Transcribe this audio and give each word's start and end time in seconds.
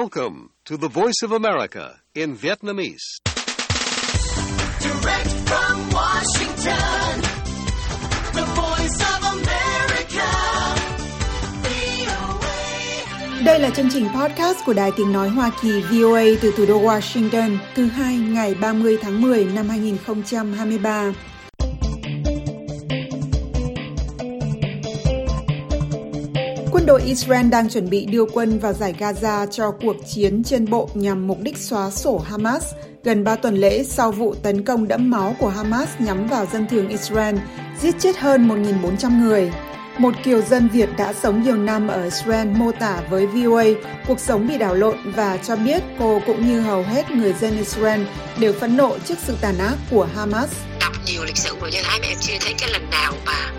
Welcome 0.00 0.48
to 0.64 0.78
the 0.78 0.88
Voice 0.88 1.20
of 1.22 1.32
America 1.32 2.00
in 2.14 2.34
Vietnamese. 2.34 3.06
Direct 4.80 5.30
from 5.48 5.90
Washington, 5.90 7.20
the 8.32 8.44
voice 8.60 8.98
of 9.12 9.20
America, 9.36 10.28
VOA. 11.62 13.44
Đây 13.44 13.60
là 13.60 13.70
chương 13.70 13.88
trình 13.92 14.08
podcast 14.14 14.58
của 14.66 14.72
Đài 14.72 14.90
Tiếng 14.96 15.12
Nói 15.12 15.28
Hoa 15.28 15.50
Kỳ 15.62 15.80
VOA 15.80 16.24
từ 16.42 16.52
thủ 16.56 16.66
đô 16.66 16.80
Washington 16.82 17.56
thứ 17.74 17.86
hai 17.86 18.16
ngày 18.16 18.54
30 18.54 18.98
tháng 19.02 19.20
10 19.20 19.44
năm 19.44 19.68
2023. 19.68 21.12
Quân 26.72 26.86
đội 26.86 27.02
Israel 27.02 27.48
đang 27.48 27.70
chuẩn 27.70 27.90
bị 27.90 28.06
đưa 28.06 28.24
quân 28.24 28.58
vào 28.58 28.72
giải 28.72 28.94
Gaza 28.98 29.46
cho 29.46 29.70
cuộc 29.82 29.96
chiến 30.06 30.42
trên 30.44 30.70
bộ 30.70 30.88
nhằm 30.94 31.26
mục 31.26 31.38
đích 31.40 31.58
xóa 31.58 31.90
sổ 31.90 32.18
Hamas 32.18 32.64
gần 33.04 33.24
3 33.24 33.36
tuần 33.36 33.56
lễ 33.56 33.84
sau 33.84 34.12
vụ 34.12 34.34
tấn 34.34 34.64
công 34.64 34.88
đẫm 34.88 35.10
máu 35.10 35.36
của 35.38 35.48
Hamas 35.48 35.88
nhắm 35.98 36.26
vào 36.26 36.46
dân 36.52 36.66
thường 36.68 36.88
Israel, 36.88 37.36
giết 37.80 37.94
chết 37.98 38.16
hơn 38.16 38.48
1.400 38.48 39.20
người. 39.20 39.52
Một 39.98 40.14
kiều 40.24 40.42
dân 40.42 40.68
Việt 40.68 40.88
đã 40.98 41.12
sống 41.12 41.42
nhiều 41.42 41.56
năm 41.56 41.88
ở 41.88 42.04
Israel 42.04 42.48
mô 42.48 42.72
tả 42.72 43.02
với 43.10 43.26
VOA 43.26 43.64
cuộc 44.08 44.20
sống 44.20 44.48
bị 44.48 44.58
đảo 44.58 44.74
lộn 44.74 44.96
và 45.04 45.36
cho 45.36 45.56
biết 45.56 45.82
cô 45.98 46.20
cũng 46.26 46.46
như 46.46 46.60
hầu 46.60 46.82
hết 46.82 47.10
người 47.10 47.32
dân 47.32 47.56
Israel 47.56 48.00
đều 48.38 48.52
phẫn 48.52 48.76
nộ 48.76 48.98
trước 48.98 49.18
sự 49.26 49.36
tàn 49.40 49.58
ác 49.58 49.76
của 49.90 50.08
Hamas. 50.16 50.50
đọc 50.80 50.92
nhiều 51.06 51.24
lịch 51.24 51.36
sử 51.36 51.54
của 51.60 51.68
nhân 51.68 51.84
Thái 51.84 51.98
mà 52.00 52.06
em 52.06 52.18
chưa 52.20 52.34
thấy 52.40 52.54
cái 52.58 52.70
lần 52.72 52.90
nào 52.90 53.12
mà 53.26 53.52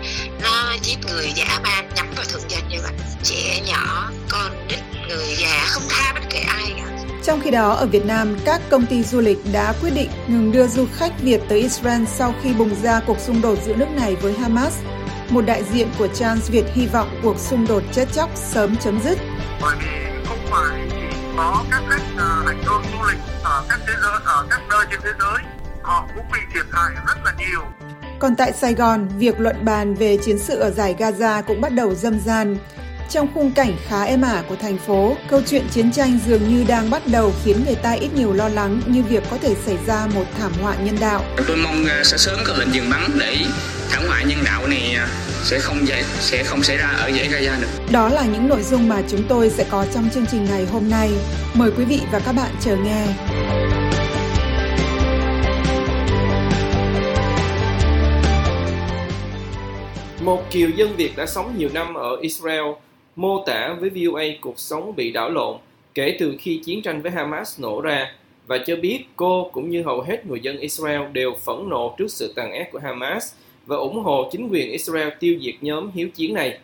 nó 0.44 0.74
giết 0.82 0.96
người 1.08 1.32
dã 1.36 1.60
man 1.62 1.88
nhắm 1.96 2.06
vào 2.16 2.24
thường 2.32 2.42
dân 2.48 2.68
như 2.68 2.78
vậy 2.82 2.92
trẻ 3.22 3.60
nhỏ 3.66 4.10
con 4.28 4.52
nít 4.68 4.78
người 5.08 5.34
già 5.36 5.64
không 5.66 5.82
tha 5.88 6.12
bất 6.14 6.20
kể 6.30 6.38
ai 6.48 6.72
cả 6.76 6.84
Trong 7.24 7.40
khi 7.40 7.50
đó, 7.50 7.72
ở 7.72 7.86
Việt 7.86 8.06
Nam, 8.06 8.36
các 8.44 8.60
công 8.70 8.86
ty 8.86 9.02
du 9.02 9.20
lịch 9.20 9.38
đã 9.52 9.74
quyết 9.80 9.90
định 9.94 10.10
ngừng 10.28 10.52
đưa 10.52 10.66
du 10.66 10.86
khách 10.96 11.12
Việt 11.20 11.40
tới 11.48 11.60
Israel 11.60 12.04
sau 12.04 12.34
khi 12.42 12.52
bùng 12.52 12.74
ra 12.82 13.00
cuộc 13.06 13.18
xung 13.18 13.42
đột 13.42 13.58
giữa 13.66 13.74
nước 13.74 13.88
này 13.96 14.16
với 14.16 14.32
Hamas. 14.32 14.74
Một 15.30 15.40
đại 15.46 15.64
diện 15.72 15.88
của 15.98 16.08
Trans 16.08 16.50
Việt 16.50 16.64
hy 16.74 16.86
vọng 16.86 17.20
cuộc 17.22 17.38
xung 17.38 17.66
đột 17.66 17.82
chết 17.92 18.06
chóc 18.14 18.30
sớm 18.34 18.76
chấm 18.76 19.00
dứt. 19.04 19.18
bởi 19.62 19.76
vì 19.80 19.90
không 20.28 20.38
phải 20.50 20.88
chỉ 20.90 21.16
có 21.36 21.64
các 21.70 21.82
khách 21.90 22.02
ờ, 22.18 22.42
hành 22.46 22.62
hương 22.64 22.82
du 22.92 22.98
lịch 23.10 23.18
ở 23.42 23.64
các 23.68 23.80
thế 23.86 23.92
giới 24.02 24.20
ở 24.24 24.46
các 24.50 24.60
nơi 24.70 24.86
trên 24.90 25.00
thế 25.04 25.10
giới 25.20 25.42
họ 25.82 26.06
cũng 26.14 26.24
bị 26.32 26.38
thiệt 26.54 26.66
hại 26.72 26.90
rất 27.06 27.16
là 27.24 27.32
nhiều 27.38 27.62
Còn 28.18 28.36
tại 28.36 28.52
Sài 28.52 28.74
Gòn, 28.74 29.08
việc 29.18 29.40
luận 29.40 29.64
bàn 29.64 29.94
về 29.94 30.16
chiến 30.16 30.38
sự 30.38 30.58
ở 30.58 30.70
giải 30.70 30.94
Gaza 30.98 31.42
cũng 31.42 31.60
bắt 31.60 31.72
đầu 31.72 31.94
dâm 31.94 32.20
gian. 32.20 32.56
Trong 33.10 33.28
khung 33.34 33.52
cảnh 33.52 33.72
khá 33.88 34.02
êm 34.04 34.22
ả 34.22 34.42
của 34.48 34.56
thành 34.56 34.78
phố, 34.78 35.16
câu 35.28 35.40
chuyện 35.46 35.62
chiến 35.70 35.92
tranh 35.92 36.18
dường 36.26 36.48
như 36.48 36.64
đang 36.68 36.90
bắt 36.90 37.02
đầu 37.06 37.32
khiến 37.44 37.64
người 37.66 37.74
ta 37.74 37.92
ít 37.92 38.08
nhiều 38.14 38.32
lo 38.32 38.48
lắng 38.48 38.80
như 38.86 39.02
việc 39.02 39.22
có 39.30 39.38
thể 39.42 39.54
xảy 39.66 39.76
ra 39.86 40.06
một 40.14 40.24
thảm 40.38 40.52
họa 40.62 40.74
nhân 40.76 40.96
đạo. 41.00 41.24
Tôi 41.46 41.56
mong 41.56 41.84
à, 41.84 42.02
sẽ 42.04 42.16
sớm 42.16 42.38
có 42.44 42.54
lệnh 42.58 42.72
dừng 42.72 42.90
bắn 42.90 43.10
để 43.20 43.36
thảm 43.90 44.02
họa 44.06 44.22
nhân 44.22 44.38
đạo 44.44 44.66
này 44.66 44.94
à, 44.96 45.08
sẽ 45.42 45.58
không 45.58 45.86
xảy 45.86 46.04
sẽ 46.20 46.44
không 46.44 46.62
xảy 46.62 46.76
ra 46.76 46.88
ở 46.88 47.08
giải 47.08 47.28
Gaza 47.28 47.60
nữa. 47.60 47.68
Đó 47.90 48.08
là 48.08 48.22
những 48.24 48.48
nội 48.48 48.62
dung 48.62 48.88
mà 48.88 49.02
chúng 49.08 49.22
tôi 49.28 49.50
sẽ 49.50 49.64
có 49.70 49.86
trong 49.94 50.10
chương 50.14 50.26
trình 50.26 50.44
ngày 50.44 50.66
hôm 50.72 50.90
nay. 50.90 51.10
Mời 51.54 51.70
quý 51.78 51.84
vị 51.84 52.00
và 52.12 52.18
các 52.18 52.32
bạn 52.32 52.50
chờ 52.60 52.76
nghe. 52.76 53.06
Một 60.24 60.42
kiều 60.50 60.70
dân 60.70 60.96
Việt 60.96 61.12
đã 61.16 61.26
sống 61.26 61.54
nhiều 61.58 61.68
năm 61.74 61.94
ở 61.94 62.16
Israel 62.20 62.64
mô 63.16 63.44
tả 63.46 63.76
với 63.80 63.90
VOA 63.90 64.24
cuộc 64.40 64.58
sống 64.58 64.96
bị 64.96 65.12
đảo 65.12 65.30
lộn 65.30 65.56
kể 65.94 66.16
từ 66.20 66.36
khi 66.40 66.60
chiến 66.64 66.82
tranh 66.82 67.02
với 67.02 67.10
Hamas 67.10 67.60
nổ 67.60 67.80
ra 67.80 68.12
và 68.46 68.58
cho 68.66 68.76
biết 68.76 69.04
cô 69.16 69.50
cũng 69.52 69.70
như 69.70 69.82
hầu 69.82 70.00
hết 70.00 70.26
người 70.26 70.40
dân 70.40 70.58
Israel 70.58 71.00
đều 71.12 71.34
phẫn 71.44 71.68
nộ 71.68 71.94
trước 71.98 72.06
sự 72.08 72.32
tàn 72.36 72.52
ác 72.52 72.68
của 72.72 72.78
Hamas 72.78 73.32
và 73.66 73.76
ủng 73.76 74.02
hộ 74.02 74.28
chính 74.32 74.48
quyền 74.48 74.70
Israel 74.70 75.08
tiêu 75.20 75.38
diệt 75.40 75.54
nhóm 75.60 75.90
hiếu 75.94 76.08
chiến 76.14 76.34
này. 76.34 76.58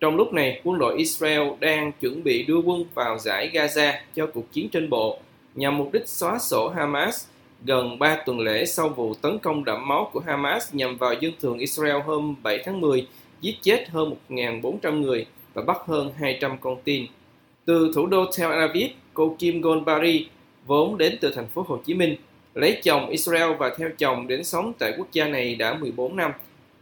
Trong 0.00 0.16
lúc 0.16 0.32
này, 0.32 0.60
quân 0.64 0.78
đội 0.78 0.98
Israel 0.98 1.42
đang 1.60 1.92
chuẩn 2.00 2.24
bị 2.24 2.42
đưa 2.42 2.58
quân 2.58 2.84
vào 2.94 3.18
giải 3.18 3.50
Gaza 3.52 3.92
cho 4.16 4.26
cuộc 4.26 4.52
chiến 4.52 4.68
trên 4.68 4.90
bộ 4.90 5.18
nhằm 5.54 5.78
mục 5.78 5.92
đích 5.92 6.08
xóa 6.08 6.38
sổ 6.38 6.68
Hamas 6.68 7.26
gần 7.64 7.98
3 7.98 8.16
tuần 8.26 8.40
lễ 8.40 8.64
sau 8.64 8.88
vụ 8.88 9.14
tấn 9.14 9.38
công 9.38 9.64
đẫm 9.64 9.88
máu 9.88 10.10
của 10.12 10.20
Hamas 10.20 10.74
nhằm 10.74 10.96
vào 10.96 11.14
dân 11.14 11.32
thường 11.40 11.58
Israel 11.58 11.96
hôm 12.00 12.34
7 12.42 12.58
tháng 12.64 12.80
10, 12.80 13.06
giết 13.40 13.56
chết 13.62 13.88
hơn 13.88 14.14
1.400 14.28 15.00
người 15.00 15.26
và 15.54 15.62
bắt 15.62 15.76
hơn 15.86 16.12
200 16.18 16.58
con 16.60 16.76
tin. 16.84 17.06
Từ 17.64 17.92
thủ 17.94 18.06
đô 18.06 18.24
Tel 18.38 18.52
Aviv, 18.52 18.90
cô 19.14 19.36
Kim 19.38 19.60
Golbari, 19.60 20.26
vốn 20.66 20.98
đến 20.98 21.18
từ 21.20 21.32
thành 21.34 21.48
phố 21.48 21.64
Hồ 21.68 21.78
Chí 21.84 21.94
Minh, 21.94 22.16
lấy 22.54 22.80
chồng 22.82 23.08
Israel 23.08 23.52
và 23.58 23.74
theo 23.78 23.90
chồng 23.98 24.28
đến 24.28 24.44
sống 24.44 24.72
tại 24.78 24.92
quốc 24.98 25.06
gia 25.12 25.28
này 25.28 25.54
đã 25.54 25.74
14 25.74 26.16
năm, 26.16 26.32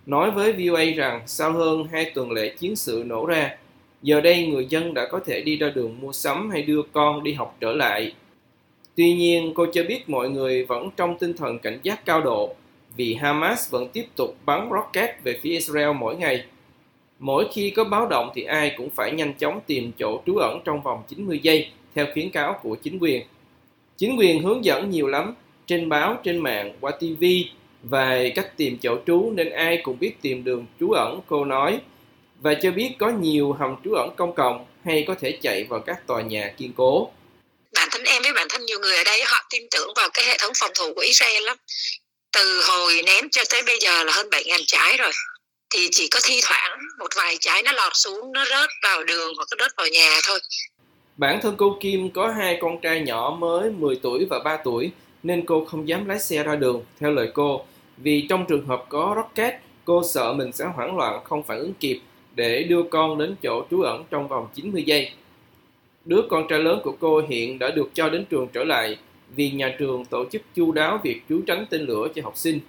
nói 0.07 0.31
với 0.31 0.53
VOA 0.53 0.85
rằng 0.97 1.21
sau 1.27 1.53
hơn 1.53 1.85
2 1.93 2.11
tuần 2.15 2.33
lễ 2.33 2.49
chiến 2.59 2.77
sự 2.77 3.05
nổ 3.07 3.27
ra, 3.27 3.57
giờ 4.03 4.21
đây 4.21 4.47
người 4.47 4.67
dân 4.69 4.95
đã 4.95 5.07
có 5.11 5.21
thể 5.27 5.41
đi 5.41 5.57
ra 5.57 5.71
đường 5.75 5.97
mua 6.01 6.13
sắm 6.13 6.51
hay 6.51 6.63
đưa 6.63 6.83
con 6.93 7.25
đi 7.25 7.33
học 7.33 7.57
trở 7.61 7.73
lại. 7.73 8.13
Tuy 8.99 9.15
nhiên, 9.15 9.53
cô 9.55 9.67
cho 9.73 9.83
biết 9.89 10.09
mọi 10.09 10.31
người 10.31 10.65
vẫn 10.65 10.91
trong 10.97 11.19
tinh 11.19 11.35
thần 11.37 11.59
cảnh 11.59 11.79
giác 11.83 12.05
cao 12.05 12.21
độ 12.21 12.55
vì 12.97 13.15
Hamas 13.15 13.71
vẫn 13.71 13.89
tiếp 13.89 14.05
tục 14.17 14.37
bắn 14.47 14.69
rocket 14.71 15.11
về 15.25 15.39
phía 15.43 15.51
Israel 15.51 15.93
mỗi 15.93 16.17
ngày. 16.17 16.45
Mỗi 17.19 17.49
khi 17.53 17.71
có 17.71 17.85
báo 17.85 18.07
động 18.07 18.31
thì 18.35 18.43
ai 18.43 18.75
cũng 18.77 18.91
phải 18.91 19.13
nhanh 19.13 19.35
chóng 19.35 19.61
tìm 19.67 19.93
chỗ 19.99 20.21
trú 20.27 20.37
ẩn 20.37 20.61
trong 20.65 20.83
vòng 20.83 21.03
90 21.09 21.41
giây 21.43 21.69
theo 21.95 22.07
khuyến 22.13 22.31
cáo 22.31 22.59
của 22.63 22.75
chính 22.75 22.99
quyền. 22.99 23.23
Chính 23.97 24.17
quyền 24.19 24.43
hướng 24.43 24.65
dẫn 24.65 24.91
nhiều 24.91 25.07
lắm, 25.07 25.35
trên 25.67 25.89
báo, 25.89 26.17
trên 26.25 26.39
mạng, 26.39 26.73
qua 26.81 26.91
TV 26.91 27.25
về 27.83 28.33
cách 28.35 28.57
tìm 28.57 28.79
chỗ 28.81 28.99
trú 29.07 29.31
nên 29.35 29.51
ai 29.51 29.81
cũng 29.83 29.99
biết 30.01 30.23
tìm 30.23 30.45
đường 30.45 30.67
trú 30.81 30.91
ẩn, 30.91 31.21
cô 31.27 31.45
nói. 31.45 31.81
Và 32.41 32.55
cho 32.55 32.71
biết 32.71 32.91
có 32.99 33.11
nhiều 33.11 33.53
hầm 33.53 33.77
trú 33.85 33.93
ẩn 33.93 34.11
công 34.17 34.35
cộng 34.35 34.65
hay 34.85 35.05
có 35.07 35.15
thể 35.15 35.39
chạy 35.41 35.65
vào 35.65 35.81
các 35.81 36.07
tòa 36.07 36.23
nhà 36.23 36.53
kiên 36.57 36.73
cố 36.73 37.11
bản 37.89 37.93
thân 37.93 38.15
em 38.15 38.23
với 38.23 38.33
bản 38.33 38.47
thân 38.51 38.67
nhiều 38.67 38.79
người 38.81 38.97
ở 38.97 39.05
đây 39.05 39.23
họ 39.27 39.47
tin 39.51 39.63
tưởng 39.71 39.93
vào 39.97 40.09
cái 40.15 40.25
hệ 40.25 40.37
thống 40.39 40.53
phòng 40.61 40.71
thủ 40.75 40.95
của 40.95 41.01
Israel 41.01 41.43
lắm 41.43 41.57
từ 42.33 42.63
hồi 42.63 43.03
ném 43.07 43.31
cho 43.31 43.43
tới 43.51 43.63
bây 43.63 43.79
giờ 43.81 44.05
là 44.05 44.13
hơn 44.13 44.29
7.000 44.31 44.59
trái 44.67 44.97
rồi 44.97 45.11
thì 45.71 45.89
chỉ 45.93 46.09
có 46.09 46.21
thi 46.23 46.41
thoảng 46.43 46.79
một 46.99 47.07
vài 47.17 47.37
trái 47.41 47.63
nó 47.63 47.73
lọt 47.73 47.93
xuống 47.95 48.33
nó 48.33 48.45
rớt 48.45 48.71
vào 48.83 49.05
đường 49.05 49.33
hoặc 49.37 49.49
nó 49.51 49.65
rớt 49.65 49.73
vào 49.77 49.87
nhà 49.87 50.21
thôi 50.23 50.41
Bản 51.17 51.41
thân 51.43 51.55
cô 51.59 51.79
Kim 51.81 52.11
có 52.11 52.29
hai 52.39 52.59
con 52.61 52.81
trai 52.81 53.01
nhỏ 53.01 53.37
mới 53.39 53.71
10 53.71 53.97
tuổi 54.03 54.27
và 54.31 54.39
3 54.39 54.57
tuổi 54.65 54.91
nên 55.23 55.47
cô 55.47 55.65
không 55.65 55.89
dám 55.89 56.09
lái 56.09 56.19
xe 56.19 56.43
ra 56.43 56.57
đường, 56.57 56.85
theo 57.01 57.11
lời 57.11 57.31
cô. 57.35 57.65
Vì 57.97 58.27
trong 58.29 58.45
trường 58.49 58.67
hợp 58.67 58.85
có 58.89 59.15
rocket, 59.17 59.55
cô 59.85 60.03
sợ 60.15 60.33
mình 60.33 60.53
sẽ 60.53 60.65
hoảng 60.65 60.97
loạn 60.97 61.21
không 61.25 61.43
phản 61.43 61.59
ứng 61.59 61.75
kịp 61.75 62.01
để 62.35 62.63
đưa 62.63 62.83
con 62.91 63.19
đến 63.19 63.37
chỗ 63.43 63.65
trú 63.71 63.83
ẩn 63.83 64.05
trong 64.11 64.29
vòng 64.29 64.49
90 64.55 64.83
giây. 64.87 65.13
Đứa 66.09 66.23
con 66.31 66.49
trai 66.49 66.59
lớn 66.59 66.81
của 66.85 66.93
cô 67.01 67.23
hiện 67.29 67.59
đã 67.59 67.71
được 67.71 67.91
cho 67.95 68.09
đến 68.09 68.25
trường 68.25 68.49
trở 68.53 68.65
lại 68.65 68.97
vì 69.37 69.51
nhà 69.51 69.75
trường 69.79 70.05
tổ 70.05 70.25
chức 70.33 70.43
chu 70.55 70.73
đáo 70.73 71.01
việc 71.03 71.21
trú 71.29 71.41
tránh 71.47 71.67
tên 71.71 71.81
lửa 71.81 72.09
cho 72.15 72.23
học 72.23 72.37
sinh. 72.37 72.61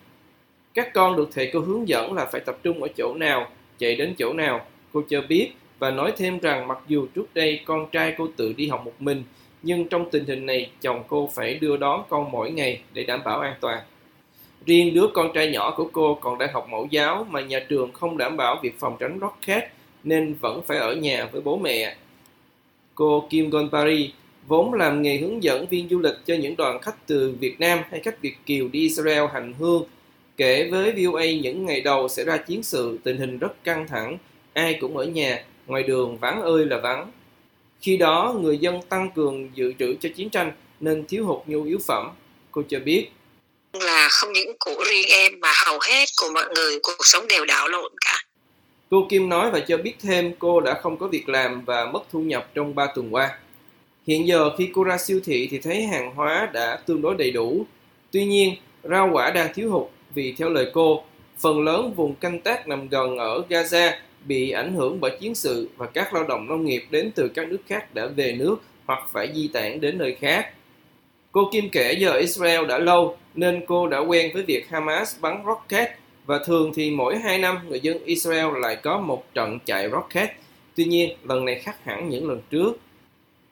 Các 0.74 0.94
con 0.94 1.16
được 1.16 1.30
thầy 1.34 1.50
cô 1.54 1.60
hướng 1.60 1.88
dẫn 1.88 2.14
là 2.14 2.26
phải 2.26 2.42
tập 2.42 2.58
trung 2.64 2.84
ở 2.84 2.88
chỗ 2.98 3.14
nào, 3.14 3.48
chạy 3.78 3.96
đến 3.96 4.16
chỗ 4.18 4.34
nào, 4.34 4.66
cô 4.94 5.04
cho 5.10 5.22
biết 5.30 5.52
và 5.80 5.92
nói 5.92 6.14
thêm 6.18 6.40
rằng 6.40 6.68
mặc 6.68 6.78
dù 6.88 7.08
trước 7.16 7.34
đây 7.34 7.62
con 7.66 7.86
trai 7.92 8.14
cô 8.18 8.28
tự 8.38 8.54
đi 8.54 8.68
học 8.68 8.82
một 8.86 8.94
mình, 9.00 9.24
nhưng 9.64 9.88
trong 9.88 10.10
tình 10.12 10.26
hình 10.26 10.46
này 10.46 10.70
chồng 10.82 11.04
cô 11.08 11.30
phải 11.34 11.54
đưa 11.54 11.78
đón 11.78 12.04
con 12.10 12.32
mỗi 12.32 12.52
ngày 12.52 12.82
để 12.94 13.04
đảm 13.04 13.22
bảo 13.26 13.40
an 13.40 13.54
toàn. 13.62 13.80
Riêng 14.66 14.94
đứa 14.94 15.08
con 15.14 15.34
trai 15.34 15.52
nhỏ 15.52 15.74
của 15.78 15.90
cô 15.94 16.16
còn 16.22 16.38
đang 16.38 16.54
học 16.54 16.68
mẫu 16.70 16.88
giáo 16.92 17.28
mà 17.30 17.42
nhà 17.42 17.60
trường 17.70 17.92
không 17.92 18.18
đảm 18.18 18.38
bảo 18.38 18.60
việc 18.64 18.80
phòng 18.80 18.98
tránh 19.00 19.20
rocket 19.22 19.64
nên 20.04 20.34
vẫn 20.34 20.62
phải 20.68 20.78
ở 20.78 20.96
nhà 20.96 21.30
với 21.32 21.42
bố 21.42 21.58
mẹ. 21.58 21.96
Cô 23.00 23.28
Kim 23.30 23.50
Gonpari 23.50 24.12
vốn 24.48 24.74
làm 24.74 25.02
nghề 25.02 25.18
hướng 25.18 25.44
dẫn 25.44 25.68
viên 25.70 25.90
du 25.90 26.00
lịch 26.00 26.14
cho 26.26 26.36
những 26.36 26.56
đoàn 26.56 26.82
khách 26.82 27.08
từ 27.08 27.34
Việt 27.40 27.60
Nam 27.60 27.80
hay 27.92 28.00
khách 28.00 28.22
Việt 28.22 28.36
Kiều 28.46 28.68
đi 28.68 28.80
Israel 28.80 29.24
hành 29.34 29.54
hương, 29.60 29.84
kể 30.38 30.70
với 30.72 30.92
VOA 30.92 31.26
những 31.26 31.66
ngày 31.66 31.82
đầu 31.82 32.08
xảy 32.08 32.26
ra 32.26 32.38
chiến 32.38 32.64
sự 32.64 33.00
tình 33.04 33.18
hình 33.18 33.40
rất 33.40 33.64
căng 33.64 33.88
thẳng, 33.88 34.18
ai 34.54 34.78
cũng 34.82 34.98
ở 34.98 35.06
nhà, 35.06 35.44
ngoài 35.68 35.84
đường 35.84 36.18
vắng 36.18 36.42
ơi 36.42 36.66
là 36.66 36.78
vắng. 36.78 37.12
Khi 37.82 37.98
đó, 37.98 38.36
người 38.42 38.58
dân 38.58 38.82
tăng 38.90 39.10
cường 39.16 39.50
dự 39.56 39.74
trữ 39.80 39.96
cho 40.02 40.10
chiến 40.16 40.30
tranh 40.30 40.52
nên 40.80 41.06
thiếu 41.08 41.26
hụt 41.26 41.40
nhu 41.48 41.64
yếu 41.64 41.78
phẩm. 41.88 42.10
Cô 42.52 42.62
cho 42.70 42.80
biết, 42.80 43.08
là 43.74 44.08
không 44.12 44.34
những 44.34 44.56
của 44.60 44.84
riêng 44.90 45.08
em 45.10 45.40
mà 45.40 45.54
hầu 45.66 45.80
hết 45.82 46.06
của 46.22 46.30
mọi 46.34 46.46
người 46.56 46.80
cuộc 46.84 46.98
sống 47.00 47.28
đều 47.28 47.46
đảo 47.46 47.68
lộn 47.68 47.92
cả 48.06 48.19
cô 48.90 49.06
Kim 49.10 49.30
nói 49.30 49.52
và 49.52 49.60
cho 49.60 49.78
biết 49.78 49.94
thêm 50.02 50.34
cô 50.40 50.60
đã 50.60 50.74
không 50.74 50.98
có 50.98 51.08
việc 51.08 51.30
làm 51.30 51.66
và 51.66 51.86
mất 51.86 52.04
thu 52.12 52.20
nhập 52.20 52.50
trong 52.54 52.76
3 52.76 52.88
tuần 52.96 53.14
qua. 53.14 53.38
Hiện 54.08 54.28
giờ 54.28 54.50
khi 54.58 54.70
cô 54.74 54.84
ra 54.84 54.98
siêu 54.98 55.20
thị 55.26 55.48
thì 55.52 55.60
thấy 55.60 55.84
hàng 55.84 56.16
hóa 56.16 56.50
đã 56.54 56.80
tương 56.86 57.02
đối 57.02 57.16
đầy 57.16 57.32
đủ. 57.32 57.66
Tuy 58.12 58.26
nhiên, 58.26 58.56
rau 58.84 59.10
quả 59.14 59.32
đang 59.32 59.54
thiếu 59.54 59.72
hụt 59.72 59.88
vì 60.14 60.36
theo 60.38 60.50
lời 60.50 60.72
cô, 60.74 61.04
phần 61.38 61.64
lớn 61.64 61.94
vùng 61.96 62.16
canh 62.16 62.40
tác 62.40 62.68
nằm 62.68 62.88
gần 62.88 63.18
ở 63.18 63.44
Gaza 63.50 63.92
bị 64.26 64.52
ảnh 64.52 64.74
hưởng 64.74 65.00
bởi 65.00 65.18
chiến 65.20 65.36
sự 65.36 65.70
và 65.78 65.86
các 65.86 66.14
lao 66.14 66.24
động 66.24 66.48
nông 66.48 66.66
nghiệp 66.66 66.84
đến 66.90 67.12
từ 67.16 67.28
các 67.28 67.48
nước 67.50 67.62
khác 67.68 67.94
đã 67.94 68.06
về 68.06 68.36
nước 68.40 68.56
hoặc 68.86 69.00
phải 69.12 69.30
di 69.36 69.48
tản 69.48 69.82
đến 69.82 69.98
nơi 69.98 70.18
khác. 70.20 70.54
Cô 71.32 71.50
Kim 71.52 71.70
kể 71.70 71.94
giờ 71.94 72.14
Israel 72.14 72.66
đã 72.66 72.78
lâu 72.78 73.18
nên 73.36 73.66
cô 73.68 73.88
đã 73.88 74.00
quen 74.00 74.32
với 74.34 74.44
việc 74.44 74.70
Hamas 74.70 75.20
bắn 75.22 75.44
rocket 75.48 75.90
và 76.30 76.40
thường 76.40 76.72
thì 76.76 76.92
mỗi 76.92 77.18
2 77.18 77.38
năm 77.38 77.58
người 77.70 77.80
dân 77.80 77.98
Israel 78.06 78.48
lại 78.62 78.76
có 78.76 79.00
một 79.00 79.34
trận 79.34 79.60
chạy 79.66 79.90
rocket. 79.90 80.30
Tuy 80.76 80.86
nhiên, 80.86 81.18
lần 81.24 81.46
này 81.46 81.60
khác 81.60 81.84
hẳn 81.84 82.10
những 82.10 82.30
lần 82.30 82.42
trước. 82.50 82.74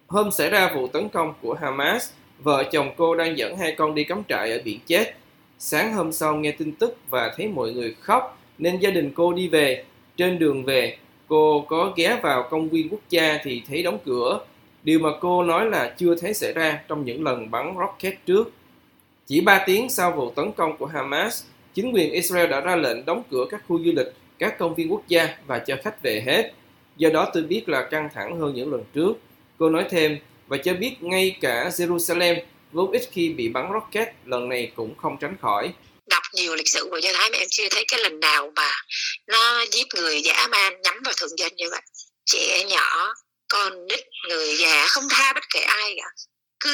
Hôm 0.07 0.31
xảy 0.31 0.49
ra 0.49 0.71
vụ 0.75 0.87
tấn 0.87 1.09
công 1.09 1.33
của 1.41 1.53
Hamas, 1.53 2.09
vợ 2.39 2.63
chồng 2.71 2.91
cô 2.97 3.15
đang 3.15 3.37
dẫn 3.37 3.57
hai 3.57 3.75
con 3.77 3.95
đi 3.95 4.03
cắm 4.03 4.23
trại 4.29 4.51
ở 4.51 4.59
biển 4.65 4.79
chết. 4.85 5.15
Sáng 5.59 5.93
hôm 5.93 6.11
sau 6.11 6.35
nghe 6.35 6.51
tin 6.51 6.71
tức 6.71 6.97
và 7.09 7.33
thấy 7.37 7.47
mọi 7.47 7.71
người 7.71 7.95
khóc 8.01 8.39
nên 8.57 8.79
gia 8.79 8.89
đình 8.89 9.11
cô 9.15 9.33
đi 9.33 9.47
về. 9.47 9.83
Trên 10.17 10.39
đường 10.39 10.63
về, 10.63 10.97
cô 11.27 11.65
có 11.69 11.93
ghé 11.95 12.19
vào 12.23 12.47
công 12.49 12.69
viên 12.69 12.89
quốc 12.89 13.01
gia 13.09 13.39
thì 13.43 13.61
thấy 13.69 13.83
đóng 13.83 13.97
cửa. 14.05 14.39
Điều 14.83 14.99
mà 14.99 15.09
cô 15.21 15.43
nói 15.43 15.65
là 15.65 15.93
chưa 15.97 16.15
thấy 16.15 16.33
xảy 16.33 16.53
ra 16.53 16.79
trong 16.87 17.05
những 17.05 17.23
lần 17.23 17.51
bắn 17.51 17.75
rocket 17.79 18.25
trước. 18.25 18.51
Chỉ 19.25 19.41
3 19.41 19.63
tiếng 19.65 19.89
sau 19.89 20.11
vụ 20.11 20.31
tấn 20.31 20.51
công 20.51 20.77
của 20.77 20.85
Hamas, 20.85 21.43
chính 21.77 21.91
quyền 21.93 22.11
Israel 22.11 22.49
đã 22.49 22.61
ra 22.61 22.75
lệnh 22.75 23.05
đóng 23.05 23.23
cửa 23.31 23.45
các 23.51 23.61
khu 23.67 23.79
du 23.85 23.91
lịch, 23.95 24.07
các 24.39 24.59
công 24.59 24.75
viên 24.75 24.91
quốc 24.91 25.07
gia 25.07 25.27
và 25.47 25.59
cho 25.59 25.75
khách 25.83 26.01
về 26.03 26.23
hết. 26.25 26.51
Do 26.97 27.09
đó 27.09 27.31
tôi 27.33 27.43
biết 27.43 27.69
là 27.69 27.87
căng 27.91 28.09
thẳng 28.15 28.39
hơn 28.39 28.53
những 28.55 28.71
lần 28.71 28.83
trước. 28.93 29.13
Cô 29.57 29.69
nói 29.69 29.85
thêm 29.89 30.17
và 30.47 30.57
cho 30.57 30.73
biết 30.73 30.95
ngay 30.99 31.37
cả 31.41 31.69
Jerusalem 31.69 32.41
vốn 32.71 32.91
ít 32.91 33.01
khi 33.11 33.29
bị 33.29 33.49
bắn 33.49 33.69
rocket 33.73 34.07
lần 34.25 34.49
này 34.49 34.71
cũng 34.75 34.97
không 34.97 35.17
tránh 35.21 35.35
khỏi. 35.41 35.73
đọc 36.09 36.23
nhiều 36.33 36.55
lịch 36.55 36.67
sử 36.67 36.87
của 36.89 36.97
Do 36.97 37.11
Thái 37.13 37.29
mà 37.29 37.37
em 37.37 37.47
chưa 37.49 37.69
thấy 37.71 37.85
cái 37.87 37.99
lần 38.03 38.19
nào 38.19 38.51
mà 38.55 38.71
nó 39.27 39.65
giết 39.71 39.87
người 39.95 40.21
dã 40.21 40.47
man 40.51 40.81
nhắm 40.81 41.01
vào 41.05 41.13
thường 41.17 41.37
dân 41.37 41.55
như 41.55 41.69
vậy 41.71 41.81
trẻ 42.25 42.65
nhỏ 42.69 43.13
con 43.47 43.87
nít 43.87 43.99
người 44.29 44.55
già 44.57 44.87
không 44.87 45.03
tha 45.09 45.33
bất 45.33 45.43
kể 45.53 45.59
ai 45.59 45.95
cả 45.97 46.09
cứ 46.59 46.71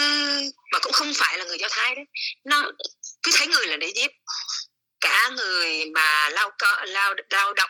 mà 0.74 0.80
cũng 0.80 0.92
không 0.92 1.12
phải 1.16 1.38
là 1.38 1.46
người 1.46 1.58
Do 1.58 1.68
Thái 1.72 1.96
đấy 1.96 2.06
nó 2.46 2.72
cứ 3.24 3.32
thấy 3.36 3.48
người 3.48 3.68
là 3.68 3.78
để 3.78 3.92
giết 3.96 4.12
cả 5.04 5.30
người 5.38 5.92
mà 5.94 6.30
lao 6.30 6.50
co 6.60 6.86
lao 6.86 7.14
lao 7.30 7.54
động 7.54 7.70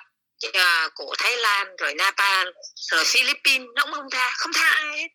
ờ, 0.54 0.90
của 0.96 1.16
Thái 1.18 1.38
Lan 1.38 1.68
rồi 1.78 1.94
Nepal 1.94 2.48
rồi 2.92 3.04
Philippines 3.06 3.68
nó 3.76 3.84
cũng 3.84 3.94
không 3.94 4.10
tha 4.12 4.30
không 4.38 4.52
tha 4.54 4.70
ai 4.70 4.98
hết 5.02 5.08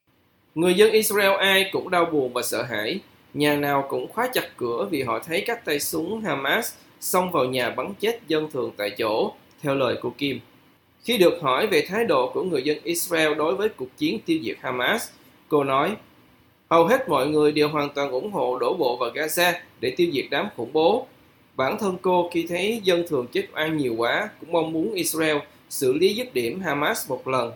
Người 0.54 0.74
dân 0.74 0.92
Israel 0.92 1.32
ai 1.38 1.70
cũng 1.72 1.90
đau 1.90 2.04
buồn 2.04 2.32
và 2.32 2.42
sợ 2.42 2.62
hãi. 2.62 3.00
Nhà 3.34 3.56
nào 3.56 3.86
cũng 3.88 4.12
khóa 4.12 4.28
chặt 4.34 4.48
cửa 4.56 4.88
vì 4.90 5.02
họ 5.02 5.18
thấy 5.18 5.44
các 5.46 5.64
tay 5.64 5.80
súng 5.80 6.20
Hamas 6.24 6.74
xông 7.00 7.32
vào 7.32 7.44
nhà 7.44 7.70
bắn 7.70 7.94
chết 8.00 8.20
dân 8.28 8.50
thường 8.50 8.72
tại 8.76 8.90
chỗ, 8.98 9.32
theo 9.62 9.74
lời 9.74 9.96
của 10.02 10.10
Kim. 10.10 10.40
Khi 11.04 11.18
được 11.18 11.38
hỏi 11.42 11.66
về 11.66 11.86
thái 11.88 12.04
độ 12.04 12.30
của 12.34 12.42
người 12.42 12.62
dân 12.62 12.78
Israel 12.84 13.34
đối 13.34 13.54
với 13.54 13.68
cuộc 13.68 13.96
chiến 13.98 14.20
tiêu 14.26 14.38
diệt 14.44 14.56
Hamas, 14.62 15.08
cô 15.48 15.64
nói, 15.64 15.96
hầu 16.70 16.86
hết 16.86 17.08
mọi 17.08 17.26
người 17.26 17.52
đều 17.52 17.68
hoàn 17.68 17.90
toàn 17.94 18.10
ủng 18.10 18.32
hộ 18.32 18.58
đổ 18.58 18.74
bộ 18.74 18.96
vào 18.96 19.10
Gaza 19.10 19.52
để 19.80 19.94
tiêu 19.96 20.10
diệt 20.12 20.24
đám 20.30 20.48
khủng 20.56 20.72
bố. 20.72 21.06
Bản 21.58 21.78
thân 21.78 21.96
cô 22.02 22.30
khi 22.32 22.46
thấy 22.48 22.80
dân 22.84 23.04
thường 23.08 23.26
chết 23.32 23.46
oan 23.54 23.76
nhiều 23.76 23.94
quá 23.96 24.28
cũng 24.40 24.52
mong 24.52 24.72
muốn 24.72 24.94
Israel 24.94 25.36
xử 25.68 25.92
lý 25.92 26.14
dứt 26.14 26.34
điểm 26.34 26.60
Hamas 26.60 27.08
một 27.10 27.28
lần. 27.28 27.52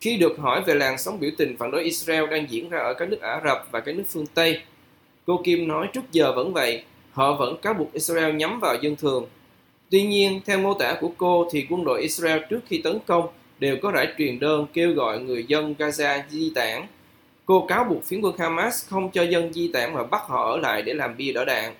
Khi 0.00 0.16
được 0.16 0.38
hỏi 0.38 0.62
về 0.66 0.74
làn 0.74 0.98
sóng 0.98 1.20
biểu 1.20 1.30
tình 1.38 1.56
phản 1.56 1.70
đối 1.70 1.84
Israel 1.84 2.30
đang 2.30 2.50
diễn 2.50 2.68
ra 2.68 2.78
ở 2.78 2.94
các 2.94 3.08
nước 3.08 3.20
Ả 3.20 3.40
Rập 3.44 3.68
và 3.70 3.80
các 3.80 3.94
nước 3.94 4.02
phương 4.08 4.26
Tây, 4.34 4.60
cô 5.26 5.40
Kim 5.44 5.68
nói 5.68 5.88
trước 5.92 6.00
giờ 6.12 6.32
vẫn 6.32 6.52
vậy, 6.52 6.82
họ 7.12 7.36
vẫn 7.36 7.56
cáo 7.62 7.74
buộc 7.74 7.92
Israel 7.92 8.34
nhắm 8.34 8.60
vào 8.60 8.74
dân 8.82 8.96
thường. 8.96 9.26
Tuy 9.90 10.02
nhiên, 10.02 10.40
theo 10.46 10.58
mô 10.58 10.74
tả 10.74 10.96
của 11.00 11.10
cô 11.18 11.48
thì 11.52 11.66
quân 11.70 11.84
đội 11.84 12.02
Israel 12.02 12.42
trước 12.50 12.60
khi 12.68 12.78
tấn 12.78 12.98
công 13.06 13.28
đều 13.58 13.76
có 13.82 13.90
rải 13.90 14.08
truyền 14.18 14.40
đơn 14.40 14.66
kêu 14.72 14.92
gọi 14.92 15.20
người 15.20 15.44
dân 15.48 15.74
Gaza 15.78 16.22
di 16.30 16.52
tản. 16.54 16.82
Cô 17.46 17.66
cáo 17.68 17.84
buộc 17.84 18.04
phiến 18.04 18.20
quân 18.20 18.38
Hamas 18.38 18.88
không 18.88 19.10
cho 19.10 19.22
dân 19.22 19.52
di 19.52 19.70
tản 19.72 19.94
mà 19.94 20.04
bắt 20.04 20.22
họ 20.26 20.50
ở 20.50 20.56
lại 20.56 20.82
để 20.82 20.94
làm 20.94 21.16
bia 21.16 21.32
đỡ 21.32 21.44
đạn. 21.44 21.74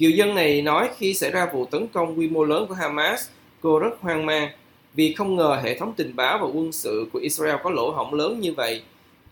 Kiều 0.00 0.10
dân 0.10 0.34
này 0.34 0.62
nói 0.62 0.90
khi 0.98 1.14
xảy 1.14 1.30
ra 1.30 1.46
vụ 1.52 1.68
tấn 1.70 1.88
công 1.88 2.18
quy 2.18 2.28
mô 2.28 2.44
lớn 2.44 2.66
của 2.68 2.74
Hamas, 2.74 3.20
cô 3.60 3.78
rất 3.78 3.90
hoang 4.00 4.26
mang 4.26 4.50
vì 4.94 5.14
không 5.18 5.36
ngờ 5.36 5.60
hệ 5.64 5.78
thống 5.78 5.94
tình 5.96 6.16
báo 6.16 6.38
và 6.38 6.46
quân 6.46 6.72
sự 6.72 7.06
của 7.12 7.18
Israel 7.18 7.56
có 7.64 7.70
lỗ 7.70 7.90
hổng 7.90 8.14
lớn 8.14 8.40
như 8.40 8.52
vậy. 8.52 8.82